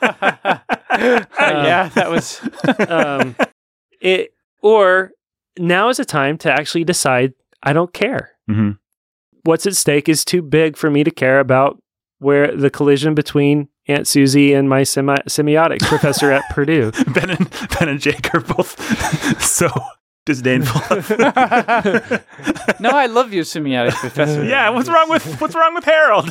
[1.95, 2.41] that was.
[2.89, 3.35] um,
[4.01, 5.11] it or
[5.57, 7.33] now is a time to actually decide
[7.63, 8.31] I don't care.
[8.49, 8.77] Mhm.
[9.43, 11.81] What's at stake is too big for me to care about
[12.19, 16.91] where the collision between Aunt Susie and my semi- semiotics professor at Purdue.
[17.13, 18.79] Ben and Ben and Jake are both
[19.41, 19.69] so
[20.25, 20.81] disdainful.
[22.79, 24.43] no, I love you, semiotics professor.
[24.55, 26.29] yeah, what's wrong with what's wrong with Harold?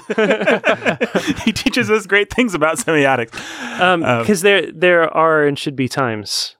[1.44, 3.35] he teaches us great things about semiotics.
[3.80, 6.57] Um, Um, because there there are and should be times.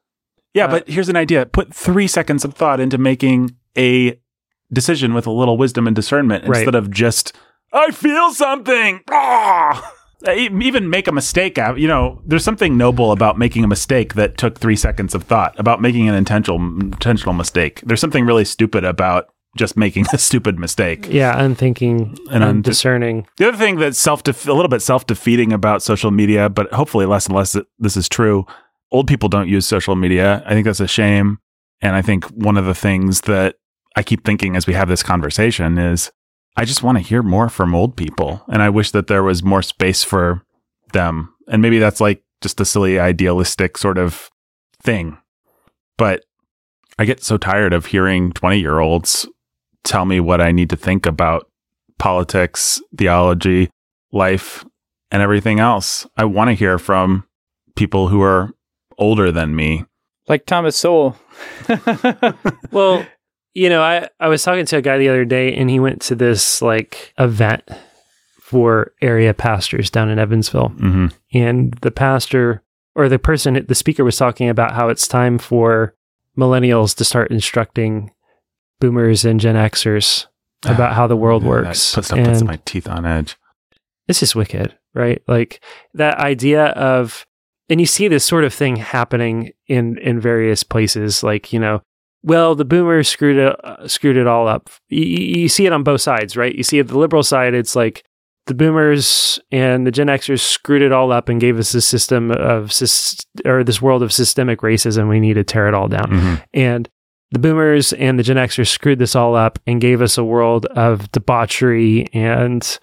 [0.55, 1.47] Yeah, Uh, but here's an idea.
[1.47, 4.19] Put three seconds of thought into making a
[4.73, 6.59] decision with a little wisdom and discernment Right.
[6.59, 7.33] instead of just,
[7.73, 9.01] I feel something.
[10.27, 11.59] Uh, e- Even make a mistake.
[11.59, 15.23] out- You know, there's something noble about making a mistake that took three seconds of
[15.25, 17.81] thought, about making an intentional, intentional mistake.
[17.85, 21.07] There's something really stupid about just making a stupid mistake.
[21.11, 23.27] Yeah, unthinking And and, unde- discerning.
[23.37, 27.07] The other thing that's self a little bit self defeating about social media, but hopefully
[27.07, 28.47] less and less this is true.
[28.91, 30.43] Old people don't use social media.
[30.47, 31.39] I think that's a shame,
[31.81, 33.57] and I think one of the things that
[33.97, 36.11] I keep thinking as we have this conversation is
[36.57, 38.43] I just want to hear more from old people.
[38.49, 40.43] And I wish that there was more space for
[40.93, 41.35] them.
[41.49, 44.31] And maybe that's like just a silly idealistic sort of
[44.83, 45.19] thing.
[45.99, 46.25] But
[46.99, 49.27] I get so tired of hearing 20 year olds
[49.83, 51.49] tell me what I need to think about
[51.99, 53.71] politics, theology,
[54.13, 54.65] life,
[55.11, 56.07] and everything else.
[56.17, 57.25] I want to hear from
[57.77, 58.51] people who are
[58.99, 59.85] older than me.
[60.29, 61.19] Like Thomas Sowell.
[62.71, 63.07] Well,
[63.55, 66.03] you know, I, I was talking to a guy the other day and he went
[66.03, 67.63] to this like event
[68.41, 70.69] for area pastors down in Evansville.
[70.69, 72.63] hmm And the pastor
[72.95, 75.95] or the person, the speaker was talking about how it's time for
[76.37, 78.11] millennials to start instructing
[78.81, 80.27] boomers and Gen Xers
[80.65, 81.93] about how the world works.
[81.93, 83.37] That puts And- my teeth on edge.
[84.09, 85.23] it's just wicked, right?
[85.29, 85.63] Like
[85.95, 87.27] that idea of,
[87.69, 91.23] and you see this sort of thing happening in in various places.
[91.23, 91.83] Like you know,
[92.25, 94.71] well, the boomers screwed it uh, screwed it all up.
[94.89, 96.55] You, you see it on both sides, right?
[96.55, 98.03] You see it the liberal side, it's like
[98.47, 102.31] the boomers and the Gen Xers screwed it all up and gave us this system
[102.31, 102.73] of
[103.45, 105.09] or this world of systemic racism.
[105.09, 106.11] We need to tear it all down.
[106.11, 106.43] Mhm.
[106.55, 106.89] And
[107.31, 110.67] the boomers and the Gen Xers screwed this all up and gave us a world
[110.67, 112.79] of debauchery and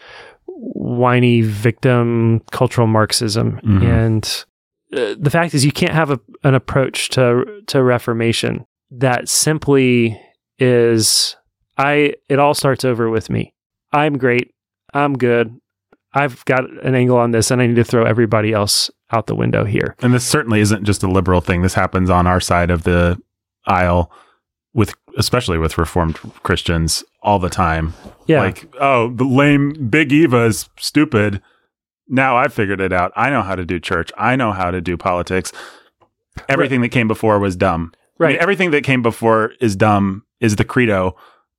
[0.45, 3.59] whiny victim cultural Marxism.
[3.63, 3.83] Mhm.
[3.83, 4.45] And
[4.93, 10.21] uh, the fact is, you can't have a, an approach to to Reformation that simply
[10.59, 11.35] is
[11.77, 12.13] I.
[12.29, 13.53] It all starts over with me.
[13.91, 14.53] I'm great.
[14.93, 15.59] I'm good.
[16.13, 19.35] I've got an angle on this, and I need to throw everybody else out the
[19.35, 19.95] window here.
[20.01, 21.61] And this certainly isn't just a liberal thing.
[21.61, 23.21] This happens on our side of the
[23.65, 24.11] aisle
[24.73, 27.93] with especially with reformed Christians all the time.
[28.27, 31.41] Yeah, Like, oh, the lame big Eva is stupid.
[32.07, 33.11] Now I've figured it out.
[33.15, 34.11] I know how to do church.
[34.17, 35.51] I know how to do politics.
[36.47, 37.93] Everything that came before was dumb.
[38.21, 38.41] I mean, right.
[38.41, 41.15] everything that came before is dumb is the credo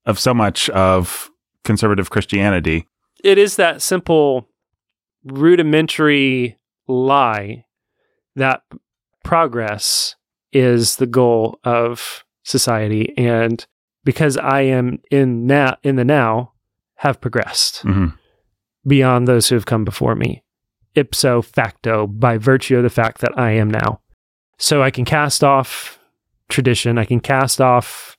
[0.07, 1.31] of so much of
[1.64, 2.87] conservative Christianity.
[3.22, 4.48] it is that simple
[5.25, 7.64] rudimentary lie
[8.37, 8.62] that
[9.25, 10.16] progress
[10.53, 13.66] is the goal of society and
[14.05, 16.53] because i am in now in the now
[16.96, 18.09] have progressed hmm
[18.85, 20.42] beyond those who have come before me
[20.96, 24.01] ipso facto by virtue of the fact that i am now
[24.59, 26.01] so i can cast off
[26.53, 28.17] tradition i can cast off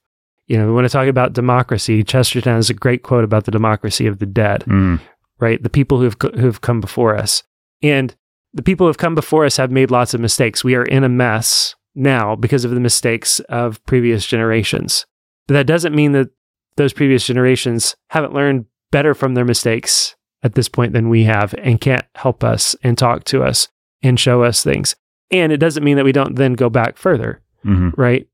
[0.47, 3.51] you know we want to talk about democracy chesterton has a great quote about the
[3.51, 4.99] democracy of the dead mm
[5.43, 5.61] right?
[5.61, 7.43] The people who've who've come before us,
[7.81, 8.15] and
[8.53, 10.63] the people who've come before us have made lots of mistakes.
[10.63, 15.05] We are in a mess now because of the mistakes of previous generations.
[15.47, 16.29] But that doesn't mean that
[16.77, 21.53] those previous generations haven't learned better from their mistakes at this point than we have,
[21.57, 23.67] and can't help us and talk to us
[24.01, 24.95] and show us things.
[25.29, 28.27] And it doesn't mean that we don't then go back further hmm right?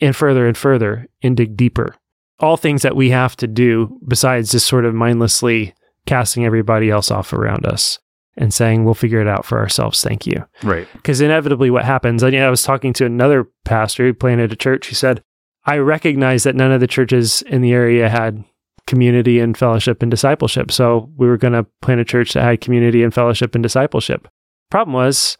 [0.00, 1.96] And further and further and dig deeper.
[2.38, 5.74] All things that we have to do besides just sort of mindlessly
[6.04, 7.98] casting everybody else off around us
[8.36, 10.02] and saying, we'll figure it out for ourselves.
[10.02, 10.44] Thank you.
[10.62, 10.86] Right.
[10.92, 14.56] Because inevitably, what happens, and yeah, I was talking to another pastor who planted a
[14.56, 14.88] church.
[14.88, 15.22] He said,
[15.64, 18.44] I recognize that none of the churches in the area had
[18.86, 20.70] community and fellowship and discipleship.
[20.70, 24.28] So we were going to plant a church that had community and fellowship and discipleship.
[24.70, 25.38] Problem was,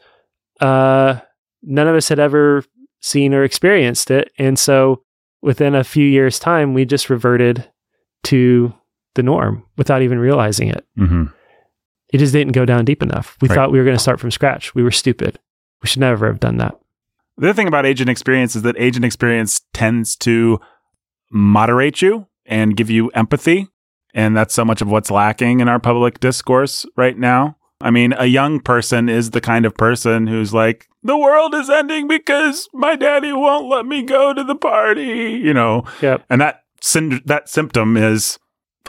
[0.61, 1.21] uh,
[1.63, 2.65] none of us had ever
[3.01, 4.31] seen or experienced it.
[4.39, 5.03] And so
[5.43, 7.69] within a few years' time, we just reverted
[8.25, 8.73] to
[9.15, 10.85] the norm without even realizing it.
[10.97, 11.25] hmm
[12.13, 13.37] It just didn't go down deep enough.
[13.41, 13.55] We Right.
[13.55, 14.75] thought we were going to start from scratch.
[14.75, 15.39] We were stupid.
[15.83, 16.75] We should never have done that.
[17.37, 20.59] The other thing about agent experience is that agent experience tends to
[21.31, 23.69] moderate you and give you empathy.
[24.15, 27.57] And that's so much of what's lacking in our public discourse right now.
[27.81, 31.71] I mean, a young person is the kind of person who's like, the world is
[31.71, 35.85] ending because my daddy won't let me go to the party, you know.
[36.03, 36.25] Yep.
[36.29, 38.39] And that synd- that symptom is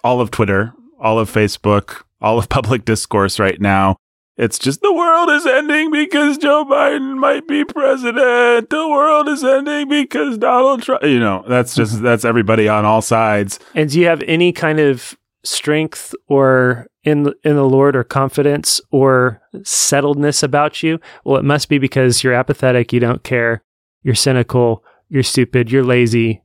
[0.03, 3.97] all of Twitter, all of Facebook, all of public discourse right now.
[4.37, 8.69] It's just the world is ending because Joe Biden might be president.
[8.69, 11.01] The world is ending because Donald Trump.
[11.03, 12.03] You know, that's just mm-hmm.
[12.03, 13.59] that's everybody on all sides.
[13.73, 18.03] And do you have any kind of strength or in the, in the Lord or
[18.03, 20.99] confidence or settledness about you?
[21.23, 23.63] Well, it must be because you're apathetic, you don't care,
[24.03, 26.43] you're cynical, you're stupid, you're lazy,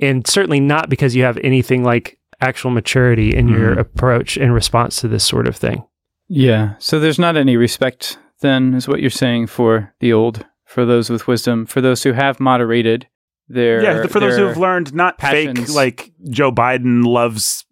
[0.00, 3.78] and certainly not because you have anything like actual maturity in your Mhm.
[3.80, 5.82] approach in response to this sort of thing.
[6.28, 6.74] Yeah.
[6.78, 11.10] So there's not any respect, then, is what you're saying for the old, for those
[11.10, 13.06] with wisdom, for those who have moderated
[13.48, 13.82] their.
[13.82, 17.64] yeah, for those who've learned not fake like Joe Biden loves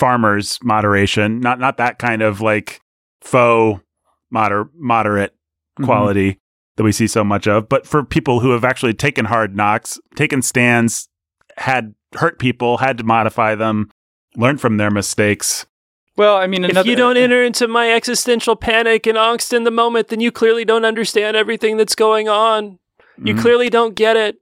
[0.00, 2.80] farmers moderation, not not that kind of like
[3.20, 3.80] faux
[4.30, 5.34] moder- moderate
[5.78, 5.84] Mhm.
[5.84, 6.38] quality
[6.76, 10.00] that we see so much of, but for people who have actually taken hard knocks,
[10.16, 11.08] taken stands,
[11.58, 13.90] had hurt people, had to modify them,
[14.36, 15.66] learn from their mistakes.
[16.16, 19.70] Well, I mean, If you don't enter into my existential panic and angst in the
[19.70, 22.78] moment, then you clearly don't understand everything that's going on.
[23.22, 23.40] You Mhm.
[23.40, 24.36] clearly don't get it.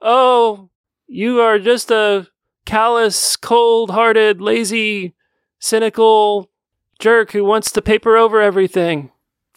[0.00, 0.68] Oh,
[1.06, 2.26] you are just a
[2.72, 5.14] callous, cold hearted, lazy,
[5.58, 6.50] cynical
[6.98, 9.10] jerk who wants to paper over everything.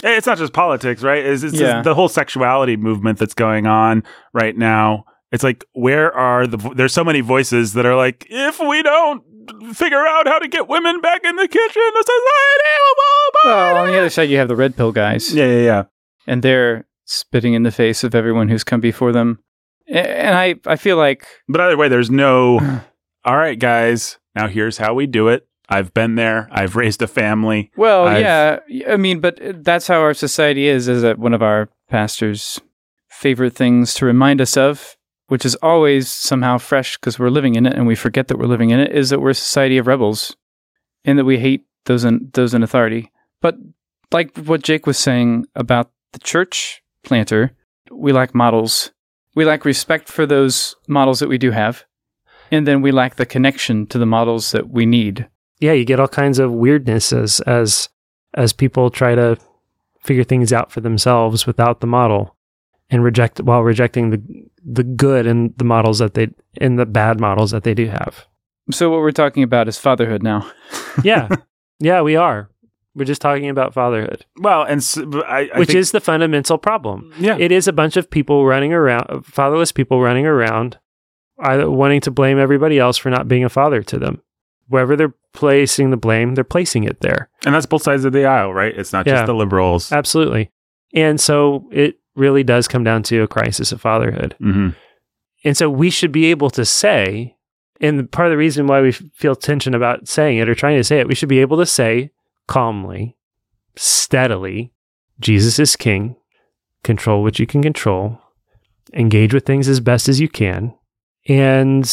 [0.03, 1.25] Eh, it's not just politics, right?
[1.25, 1.81] It's, it's Yeah.
[1.81, 4.03] the whole sexuality movement that's going on
[4.33, 5.05] right now.
[5.31, 6.57] It's like, where are the?
[6.57, 9.23] vo- There's so many voices that are like, if we don't
[9.73, 13.73] figure out how to get women back in the kitchen, the society will fall apart.
[13.75, 15.83] Well, on the other side, you have the red pill guys, Yeah, yeah, yeah.
[16.27, 19.39] and they're spitting in the face of everyone who's come before them.
[19.87, 22.59] And I, I feel like, But either way, there's no.
[23.25, 24.17] All right, guys.
[24.35, 25.47] Now here's how we do it.
[25.67, 26.47] I've been there.
[26.51, 27.71] I've raised a family.
[27.75, 30.87] well, I've- yeah, I mean, but that's how our society is.
[30.87, 32.59] Is that one of our pastors'
[33.09, 34.95] favorite things to remind us of,
[35.27, 38.45] which is always somehow fresh because we're living in it and we forget that we're
[38.45, 40.35] living in it, is that we're a society of rebels,
[41.03, 43.11] and that we hate those in those in authority.
[43.41, 43.57] But
[44.11, 47.53] like what Jake was saying about the church planter,
[47.91, 48.91] we lack models.
[49.35, 51.85] We lack respect for those models that we do have,
[52.51, 55.27] and then we lack the connection to the models that we need.
[55.59, 57.89] Yeah, you get all kinds of weirdness as as
[58.33, 59.37] as people try to
[60.03, 62.35] figure things out for themselves without the model
[62.89, 64.21] and reject while rejecting the
[64.63, 66.27] the good in the models that they
[66.61, 68.25] in the bad models that they do have.
[68.71, 70.49] So what we're talking about is fatherhood now.
[71.03, 71.27] Yeah.
[71.79, 72.49] yeah, we are.
[72.95, 76.57] We're just talking about fatherhood, Well, and s I I which think- is the fundamental
[76.57, 77.11] problem.
[77.19, 77.37] yeah.
[77.37, 80.84] It is a bunch of people running around, fatherless people running around, either
[81.37, 84.21] wanting to blame everybody else for not being a father to them.
[84.67, 87.29] Wherever they're placing the blame, they're placing it there.
[87.45, 88.73] and that's both sides of the aisle, right?
[88.75, 89.91] It's not just the liberals.
[89.91, 90.51] Absolutely.
[90.93, 94.35] And so it really does come down to a crisis of fatherhood.
[94.39, 94.69] hmm
[95.43, 97.35] And so we should be able to say,
[97.81, 100.83] and part of the reason why we feel tension about saying it or trying to
[100.83, 102.11] say it, we should be able to say
[102.47, 103.17] calmly,
[103.75, 104.71] steadily,
[105.19, 106.15] Jesus is king,
[106.83, 108.19] control what you can control,
[108.93, 110.73] engage with things as best as you can.
[111.27, 111.83] And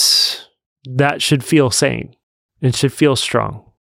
[0.85, 2.15] that should feel sane.
[2.61, 3.71] It should feel strong.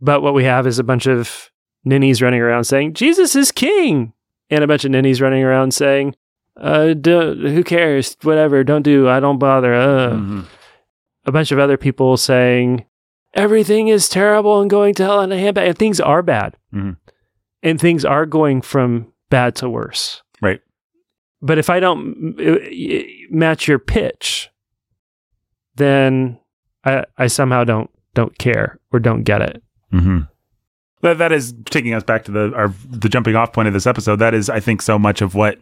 [0.00, 1.50] But what we have is a bunch of
[1.84, 4.12] ninnies running around saying, Jesus is king.
[4.50, 6.16] And a bunch of ninnies running around saying,
[6.60, 8.16] uh, who cares?
[8.22, 8.62] Whatever.
[8.62, 9.08] Don't do.
[9.08, 9.74] I don't bother.
[9.74, 10.10] Uh.
[10.10, 10.46] Mhm.
[11.26, 12.84] A bunch of other people saying
[13.32, 15.68] everything is terrible and going to hell in a handbag.
[15.68, 16.56] And things are bad.
[16.72, 16.96] Mhm.
[17.62, 20.22] And things are going from bad to worse.
[20.42, 20.60] Right.
[21.40, 22.36] But if I don't
[23.30, 24.50] match your pitch,
[25.76, 26.38] then
[26.84, 29.62] I, I somehow don't don't care or don't get it.
[29.90, 30.20] hmm
[31.02, 33.86] That that is taking us back to the our the jumping off point of this
[33.86, 34.16] episode.
[34.16, 35.58] That is, I think, so much of what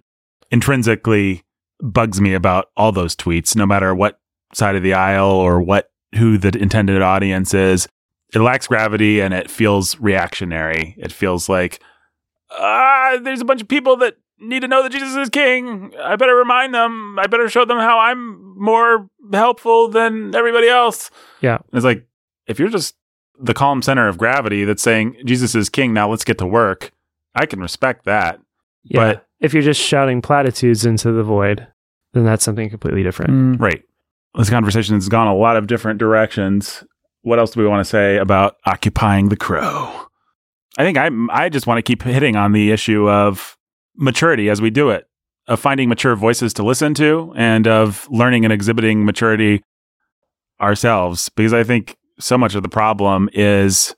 [0.51, 1.43] intrinsically
[1.81, 4.21] bugs me about all those tweets, no matter what
[4.55, 7.89] side of the aisle or what who the intended audience is.
[8.35, 10.95] It lacks gravity and it feels reactionary.
[10.99, 11.83] It feels like
[12.51, 15.93] ah, there's a bunch of people that need to know that Jesus is king.
[16.03, 17.19] I better remind them.
[17.19, 21.11] I better show them how I'm more helpful than everybody else.
[21.41, 21.59] Yeah.
[21.73, 22.07] It's like
[22.47, 22.97] if you're just
[23.41, 26.93] the calm center of gravity that's saying Jesus is king, now let's get to work.
[27.35, 28.41] I can respect that.
[28.85, 28.99] Yeah.
[29.13, 31.67] But- if you're just shouting platitudes into the void,
[32.13, 33.33] then that's something completely different.
[33.33, 33.61] Mm.
[33.61, 33.83] Right.
[34.37, 36.85] This conversation has gone a lot of different directions.
[37.23, 40.07] What else do we want to say about occupying the crow?
[40.79, 43.59] I think I I just want to keep hitting on the issue of
[43.97, 45.07] maturity as we do it,
[45.49, 49.63] of finding mature voices to listen to, and of learning and exhibiting maturity
[50.61, 51.29] ourselves.
[51.31, 53.95] Because I think so much of the problem is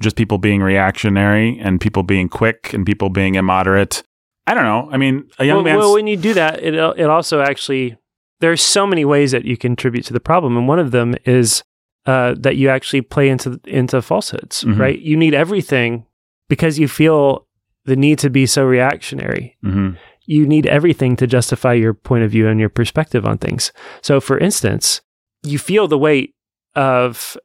[0.00, 4.02] just people being reactionary and people being quick and people being immoderate.
[4.46, 4.88] I don't know.
[4.92, 7.96] I mean, a young well, man's well, when you do that, it it also actually
[8.40, 11.64] there's so many ways that you contribute to the problem, and one of them is
[12.04, 14.62] uh, that you actually play into into falsehoods.
[14.64, 14.78] Mhm.
[14.78, 14.98] Right?
[14.98, 16.06] You need everything
[16.48, 17.45] because you feel
[17.86, 19.56] the need to be so reactionary.
[19.64, 19.96] Mhm.
[20.24, 23.72] You need everything to justify your point of view and your perspective on things.
[24.02, 25.00] So, for instance,
[25.42, 26.34] you feel the weight
[26.74, 27.36] of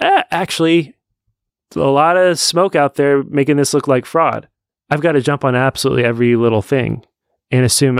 [0.00, 0.94] eh, actually
[1.74, 4.48] a lot of smoke out there making this look like fraud.
[4.90, 7.04] I've got to jump on absolutely every little thing
[7.50, 7.98] and assume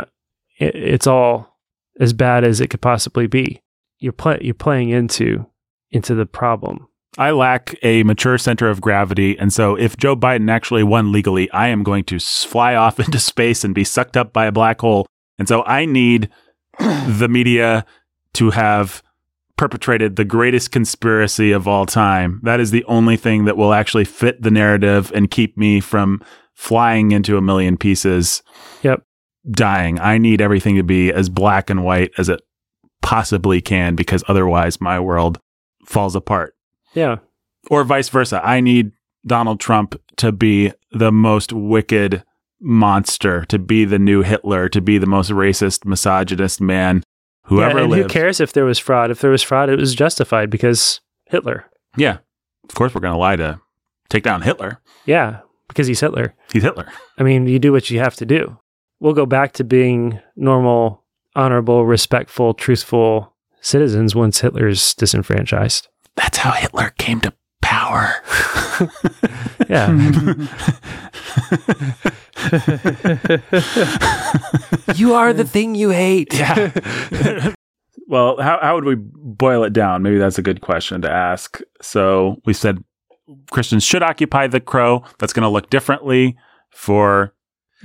[0.59, 1.59] it's all
[1.99, 3.63] as bad as it could possibly be.
[3.99, 5.47] You're play, you're playing into
[5.91, 6.89] into the problem.
[7.19, 9.39] I lack a mature center of gravity.
[9.39, 13.19] And so if Joe Biden actually won legally, I am going to fly off into
[13.19, 15.07] space and be sucked up by a black hole.
[15.39, 16.31] And so I need
[16.79, 17.85] the media
[18.35, 19.03] to have
[19.57, 22.41] perpetrated the greatest conspiracy of all time.
[22.43, 26.23] That is the only thing that will actually fit the narrative and keep me from
[26.55, 28.43] flying into a million pieces.
[28.83, 29.05] Yep.
[29.51, 30.01] Dying.
[30.01, 32.41] I need everything to be as black and white as it
[33.03, 35.39] possibly can because otherwise my world
[35.85, 36.55] falls apart.
[36.95, 37.17] Yeah.
[37.71, 38.41] Or vice versa.
[38.45, 38.93] I need
[39.27, 42.25] Donald Trump to be the most wicked
[42.61, 47.03] monster, to be the new Hitler, to be the most racist, misogynist man
[47.45, 48.03] who yeah, and lived.
[48.03, 49.11] who cares if there was fraud?
[49.11, 51.67] If there was fraud, it was justified because Hitler.
[51.97, 52.19] Yeah.
[52.65, 53.61] Of course, we're going to lie to
[54.09, 54.81] take down Hitler.
[55.07, 56.35] Yeah, because he's Hitler.
[56.53, 56.87] He's Hitler.
[57.19, 58.59] I mean, you do what you have to do.
[59.01, 61.03] We'll go back to being normal,
[61.35, 65.89] honorable, respectful, truthful citizens once Hitler's disenfranchised.
[66.17, 68.15] That's how Hitler came to power.
[69.69, 69.89] Yeah.
[74.95, 76.35] you are the thing you hate.
[76.35, 77.53] Yeah.
[78.07, 80.03] well, how, how would we boil it down?
[80.03, 81.61] Maybe that's a good question to ask.
[81.81, 82.83] So we said
[83.51, 85.05] Christians should occupy the crow.
[85.19, 86.37] That's going to look differently
[86.71, 87.35] for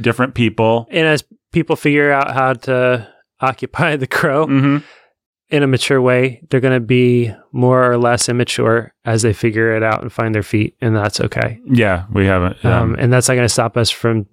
[0.02, 0.88] different people.
[0.90, 3.08] And as people figure out how to
[3.40, 4.78] occupy the crow Mm-hmm.
[5.50, 9.76] In a mature way, they're going to be more or less immature as they figure
[9.76, 11.60] it out and find their feet, and that's okay.
[11.66, 12.64] Yeah, we haven't.
[12.66, 14.26] Um, Um, and that's not going to stop us from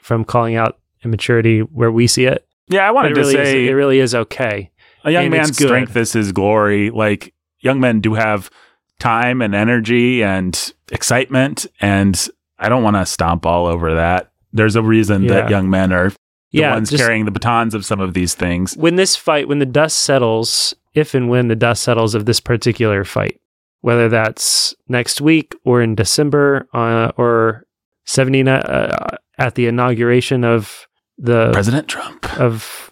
[0.00, 2.46] from calling out immaturity where we see it.
[2.68, 4.70] yeah, I wanted it really to say is, it really is okay.
[5.04, 6.90] a young man's strength is his glory.
[6.90, 8.50] Like young men do have
[8.98, 14.30] time and energy and excitement, and I don't want to stomp all over that.
[14.52, 16.12] There's a reason that young men are
[16.52, 18.76] the yeah, ones just- carrying the batons of some of these things.
[18.76, 22.40] when this fight, when the dust settles, if and when the dust settles of this
[22.40, 23.40] particular fight,
[23.82, 27.64] whether that's next week or in December uh, or
[28.04, 30.86] 79 uh, at the inauguration of
[31.16, 32.38] the President Trump.
[32.40, 32.90] of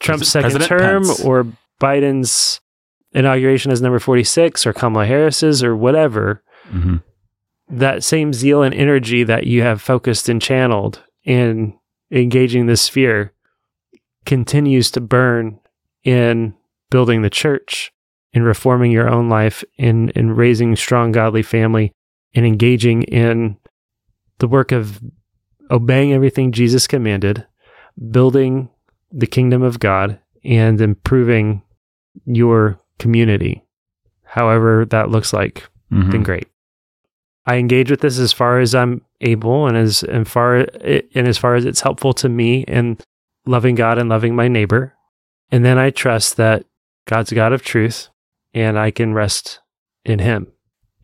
[0.00, 1.20] Trump's Pres- second President term Pence.
[1.20, 1.46] or
[1.80, 2.60] Biden's
[3.12, 6.42] inauguration as number 46 or Kamala Harris's or whatever,
[6.72, 7.02] Mhm.
[7.70, 11.74] that same zeal and energy that you have focused and channeled in
[12.10, 13.32] engaging this sphere
[14.24, 15.58] continues to burn
[16.04, 16.54] in
[16.90, 17.92] building the church,
[18.32, 21.92] in reforming your own life, in in raising strong godly family,
[22.34, 23.56] and engaging in
[24.38, 25.00] the work of
[25.70, 27.46] obeying everything Jesus commanded,
[28.10, 28.68] building
[29.10, 31.62] the kingdom of God, and improving
[32.24, 33.64] your community,
[34.24, 36.10] however that looks like Mhm.
[36.12, 36.46] then great.
[37.46, 41.38] I engage with this as far as I'm able and as and far and as
[41.38, 43.02] far as it's helpful to me and
[43.46, 44.94] loving God and loving my neighbor.
[45.50, 46.64] And then I trust that
[47.06, 48.08] God's a God of truth
[48.52, 49.60] and I can rest
[50.04, 50.52] in him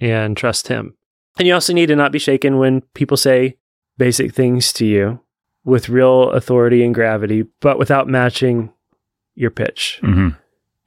[0.00, 0.94] and trust him.
[1.38, 3.56] And you also need to not be shaken when people say
[3.98, 5.20] basic things to you
[5.64, 8.72] with real authority and gravity, but without matching
[9.34, 10.36] your pitch Mhm.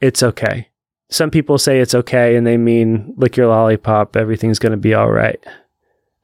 [0.01, 0.67] it's okay.
[1.09, 4.93] Some people say it's okay and they mean lick your lollipop, everything's going to be
[4.93, 5.39] all right.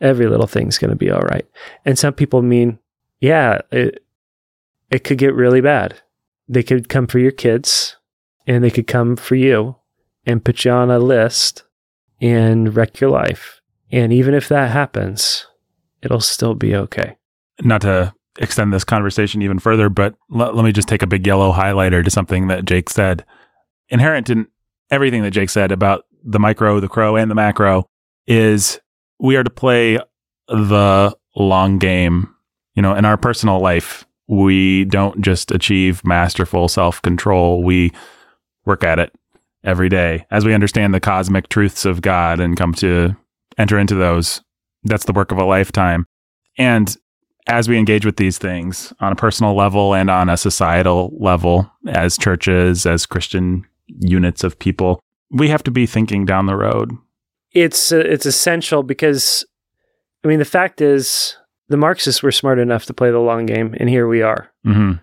[0.01, 1.45] Every little thing's going to be all right.
[1.85, 2.79] And some people mean,
[3.19, 4.03] yeah, it,
[4.89, 6.01] it could get really bad.
[6.49, 7.97] They could come for your kids
[8.47, 9.75] and they could come for you
[10.25, 11.63] and put you on a list
[12.19, 13.61] and wreck your life.
[13.91, 15.47] And even if that happens,
[16.01, 17.17] it'll still be okay.
[17.61, 21.27] Not to extend this conversation even further, but let, let me just take a big
[21.27, 23.25] yellow highlighter to something that Jake said.
[23.89, 24.47] Inherent in
[24.89, 27.85] everything that Jake said about the micro, the crow, and the macro
[28.27, 28.79] is
[29.21, 29.99] we are to play
[30.47, 32.33] the long game.
[32.75, 37.91] You know, in our personal life, we don't just achieve masterful self control, we
[38.65, 39.13] work at it
[39.63, 43.15] every day as we understand the cosmic truths of God and come to
[43.57, 44.41] enter into those.
[44.83, 46.05] That's the work of a lifetime.
[46.57, 46.95] And
[47.47, 51.71] as we engage with these things on a personal level and on a societal level,
[51.87, 54.99] as churches, as Christian units of people,
[55.29, 56.91] we have to be thinking down the road.
[57.53, 59.45] It's uh, it's essential because
[60.23, 61.37] I mean the fact is
[61.67, 64.51] the Marxists were smart enough to play the long game and here we are.
[64.65, 64.93] Mm-hmm.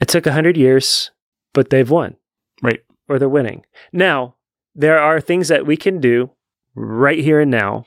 [0.00, 1.10] It took 100 years,
[1.52, 2.16] but they've won.
[2.62, 2.80] Right.
[3.08, 3.64] Or they're winning.
[3.92, 4.36] Now,
[4.74, 6.30] there are things that we can do
[6.74, 7.86] right here and now,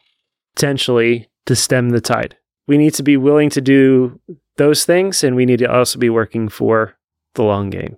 [0.56, 2.38] potentially, to stem the tide.
[2.68, 4.20] We need to be willing to do
[4.58, 6.96] those things, and we need to also be working for
[7.36, 7.98] the long game.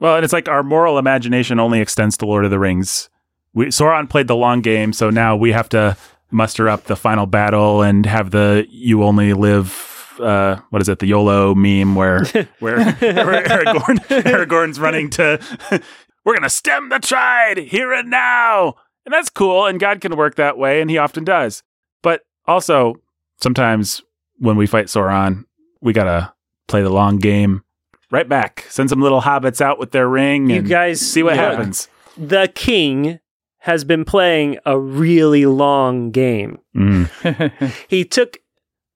[0.00, 3.08] Well, and it's like our moral imagination only extends to Lord of the Rings.
[3.54, 5.96] We, Sauron played the long game, so now we have to
[6.30, 9.84] muster up the final battle and have the "you only live."
[10.20, 10.98] Uh, what is it?
[10.98, 12.24] The YOLO meme where
[12.58, 15.40] where, where Aragorn, Aragorn's running to.
[16.24, 18.74] We're gonna stem the tide here and now,
[19.06, 19.66] and that's cool.
[19.66, 21.62] And God can work that way, and He often does.
[22.02, 22.96] But also,
[23.40, 24.02] sometimes
[24.38, 25.44] when we fight Sauron,
[25.80, 26.34] we gotta
[26.66, 27.62] play the long game.
[28.10, 28.66] Right back.
[28.68, 31.88] Send some little hobbits out with their ring You and guys see what look, happens.
[32.16, 33.20] The king
[33.68, 36.58] has been playing a really long game.
[36.74, 37.62] Mm.
[37.88, 38.38] he took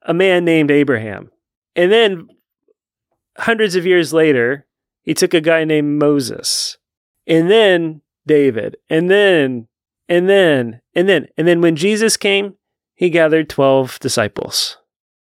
[0.01, 1.31] a man named Abraham.
[1.77, 2.27] And then
[3.37, 4.67] hundreds of years later,
[5.03, 6.79] he took a guy named Moses.
[7.27, 9.69] and then David, and then,
[10.09, 12.55] and then, and then, and then when Jesus came,
[12.95, 14.79] he gathered 12 disciples.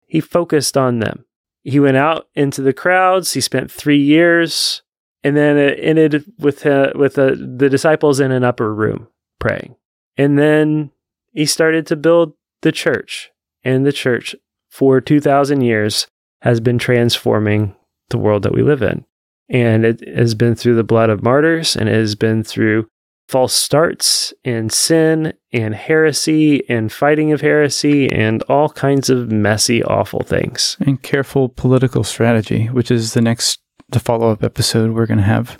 [0.08, 1.26] He focused on them.
[1.64, 3.34] He went out into the crowds.
[3.34, 4.82] He spent three years,
[5.26, 9.08] and then it ended with uh, with uh, the disciples in an upper room
[9.42, 9.76] praying.
[10.16, 10.92] And then
[11.34, 13.32] he started to build the church,
[13.64, 14.36] and the church
[14.70, 16.08] for 2,000 years
[16.42, 17.76] has been transforming
[18.10, 19.06] the world that we live in.
[19.50, 22.88] And it has been through the blood of martyrs, and it has been through
[23.28, 29.84] false starts and sin and heresy and fighting of heresy and all kinds of messy,
[29.84, 30.78] awful things.
[30.80, 35.24] And careful political strategy, which is the next the follow up episode we're going to
[35.24, 35.58] have.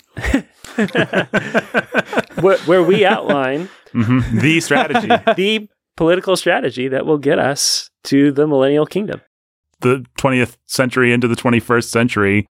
[2.40, 4.40] where, where we outline Mhm.
[4.40, 5.08] The strategy.
[5.36, 9.20] the political strategy that will get us to the millennial kingdom.
[9.80, 12.46] the 20th century into the 21st century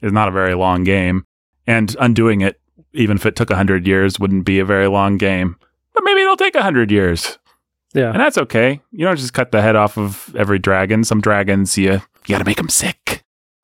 [0.00, 1.24] is not a very long game.
[1.66, 2.60] And undoing it,
[2.94, 5.56] even if it took 100 years, wouldn't be a very long game.
[5.92, 7.38] But maybe it'll take 100 years.
[7.92, 8.10] Yeah.
[8.12, 8.80] And that's okay.
[8.92, 11.02] You don't just cut the head off of every dragon.
[11.04, 13.22] Some dragons, you, you got to make them sick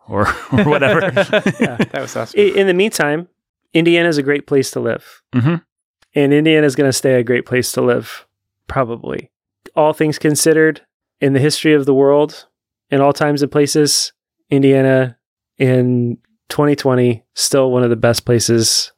[0.09, 1.01] or, or whatever.
[1.61, 2.39] yeah, that was awesome.
[2.41, 3.29] I- In the meantime,
[3.75, 5.23] Indiana is a great place to live.
[5.33, 5.57] hmm
[6.15, 8.27] And Indiana is going to stay a great place to live,
[8.67, 9.31] probably.
[9.75, 10.83] All things considered,
[11.21, 12.47] in the history of the world,
[12.91, 14.13] in all times and places,
[14.51, 15.17] Indiana
[15.59, 16.19] in
[16.51, 18.93] 2020, still one of the best places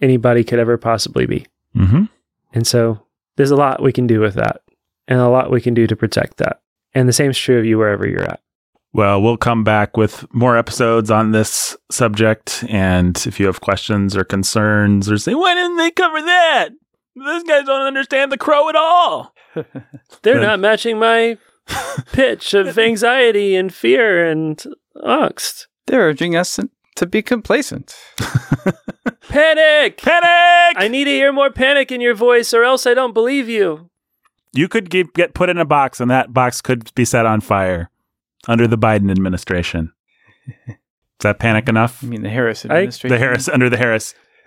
[0.00, 1.46] anybody could ever possibly be.
[1.74, 2.04] hmm
[2.52, 3.02] And so
[3.36, 4.60] there's a lot we can do with that
[5.08, 6.60] and a lot we can do to protect that.
[6.94, 8.40] And the same is true of you wherever you're at.
[8.94, 12.62] Well, we'll come back with more episodes on this subject.
[12.68, 16.68] And if you have questions or concerns or say, why didn't they cover that?
[17.14, 19.34] These guys don't understand the crow at all.
[20.22, 21.38] They're not matching my
[22.12, 24.62] pitch of anxiety and fear and
[24.96, 25.66] angst.
[25.86, 26.58] They're urging us
[26.96, 27.94] to be complacent.
[29.28, 29.98] Panic!
[29.98, 30.76] Panic!
[30.76, 33.90] I need to hear more panic in your voice or else I don't believe you.
[34.52, 37.40] you could get, get put in a box and that box could be set on
[37.40, 37.90] fire
[38.48, 39.92] under the Biden administration.
[40.68, 40.76] Is
[41.24, 42.02] that panic enough?
[42.02, 43.08] I mean, the Harris I- administration.
[43.10, 44.14] The Harris, under the Harris.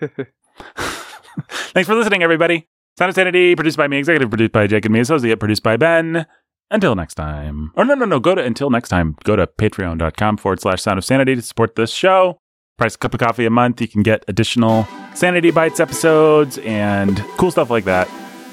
[1.48, 2.66] Thanks for listening, everybody.
[2.98, 5.76] Sound of Sanity, produced by me, executive produced by Jake and me, associate produced by
[5.76, 6.26] Ben.
[6.70, 7.70] Until next time.
[7.76, 10.98] Or no, no, no, go to, until next time, go to patreon.com forward slash sound
[10.98, 12.38] of sanity to support this show.
[12.76, 13.80] Price a cup of coffee a month.
[13.80, 18.08] You can get additional Sanity Bites episodes and cool stuff like that.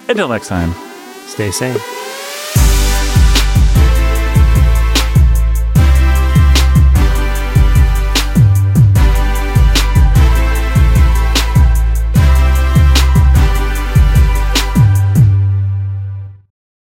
[0.08, 0.74] Until next time.
[1.28, 2.03] Stay sane.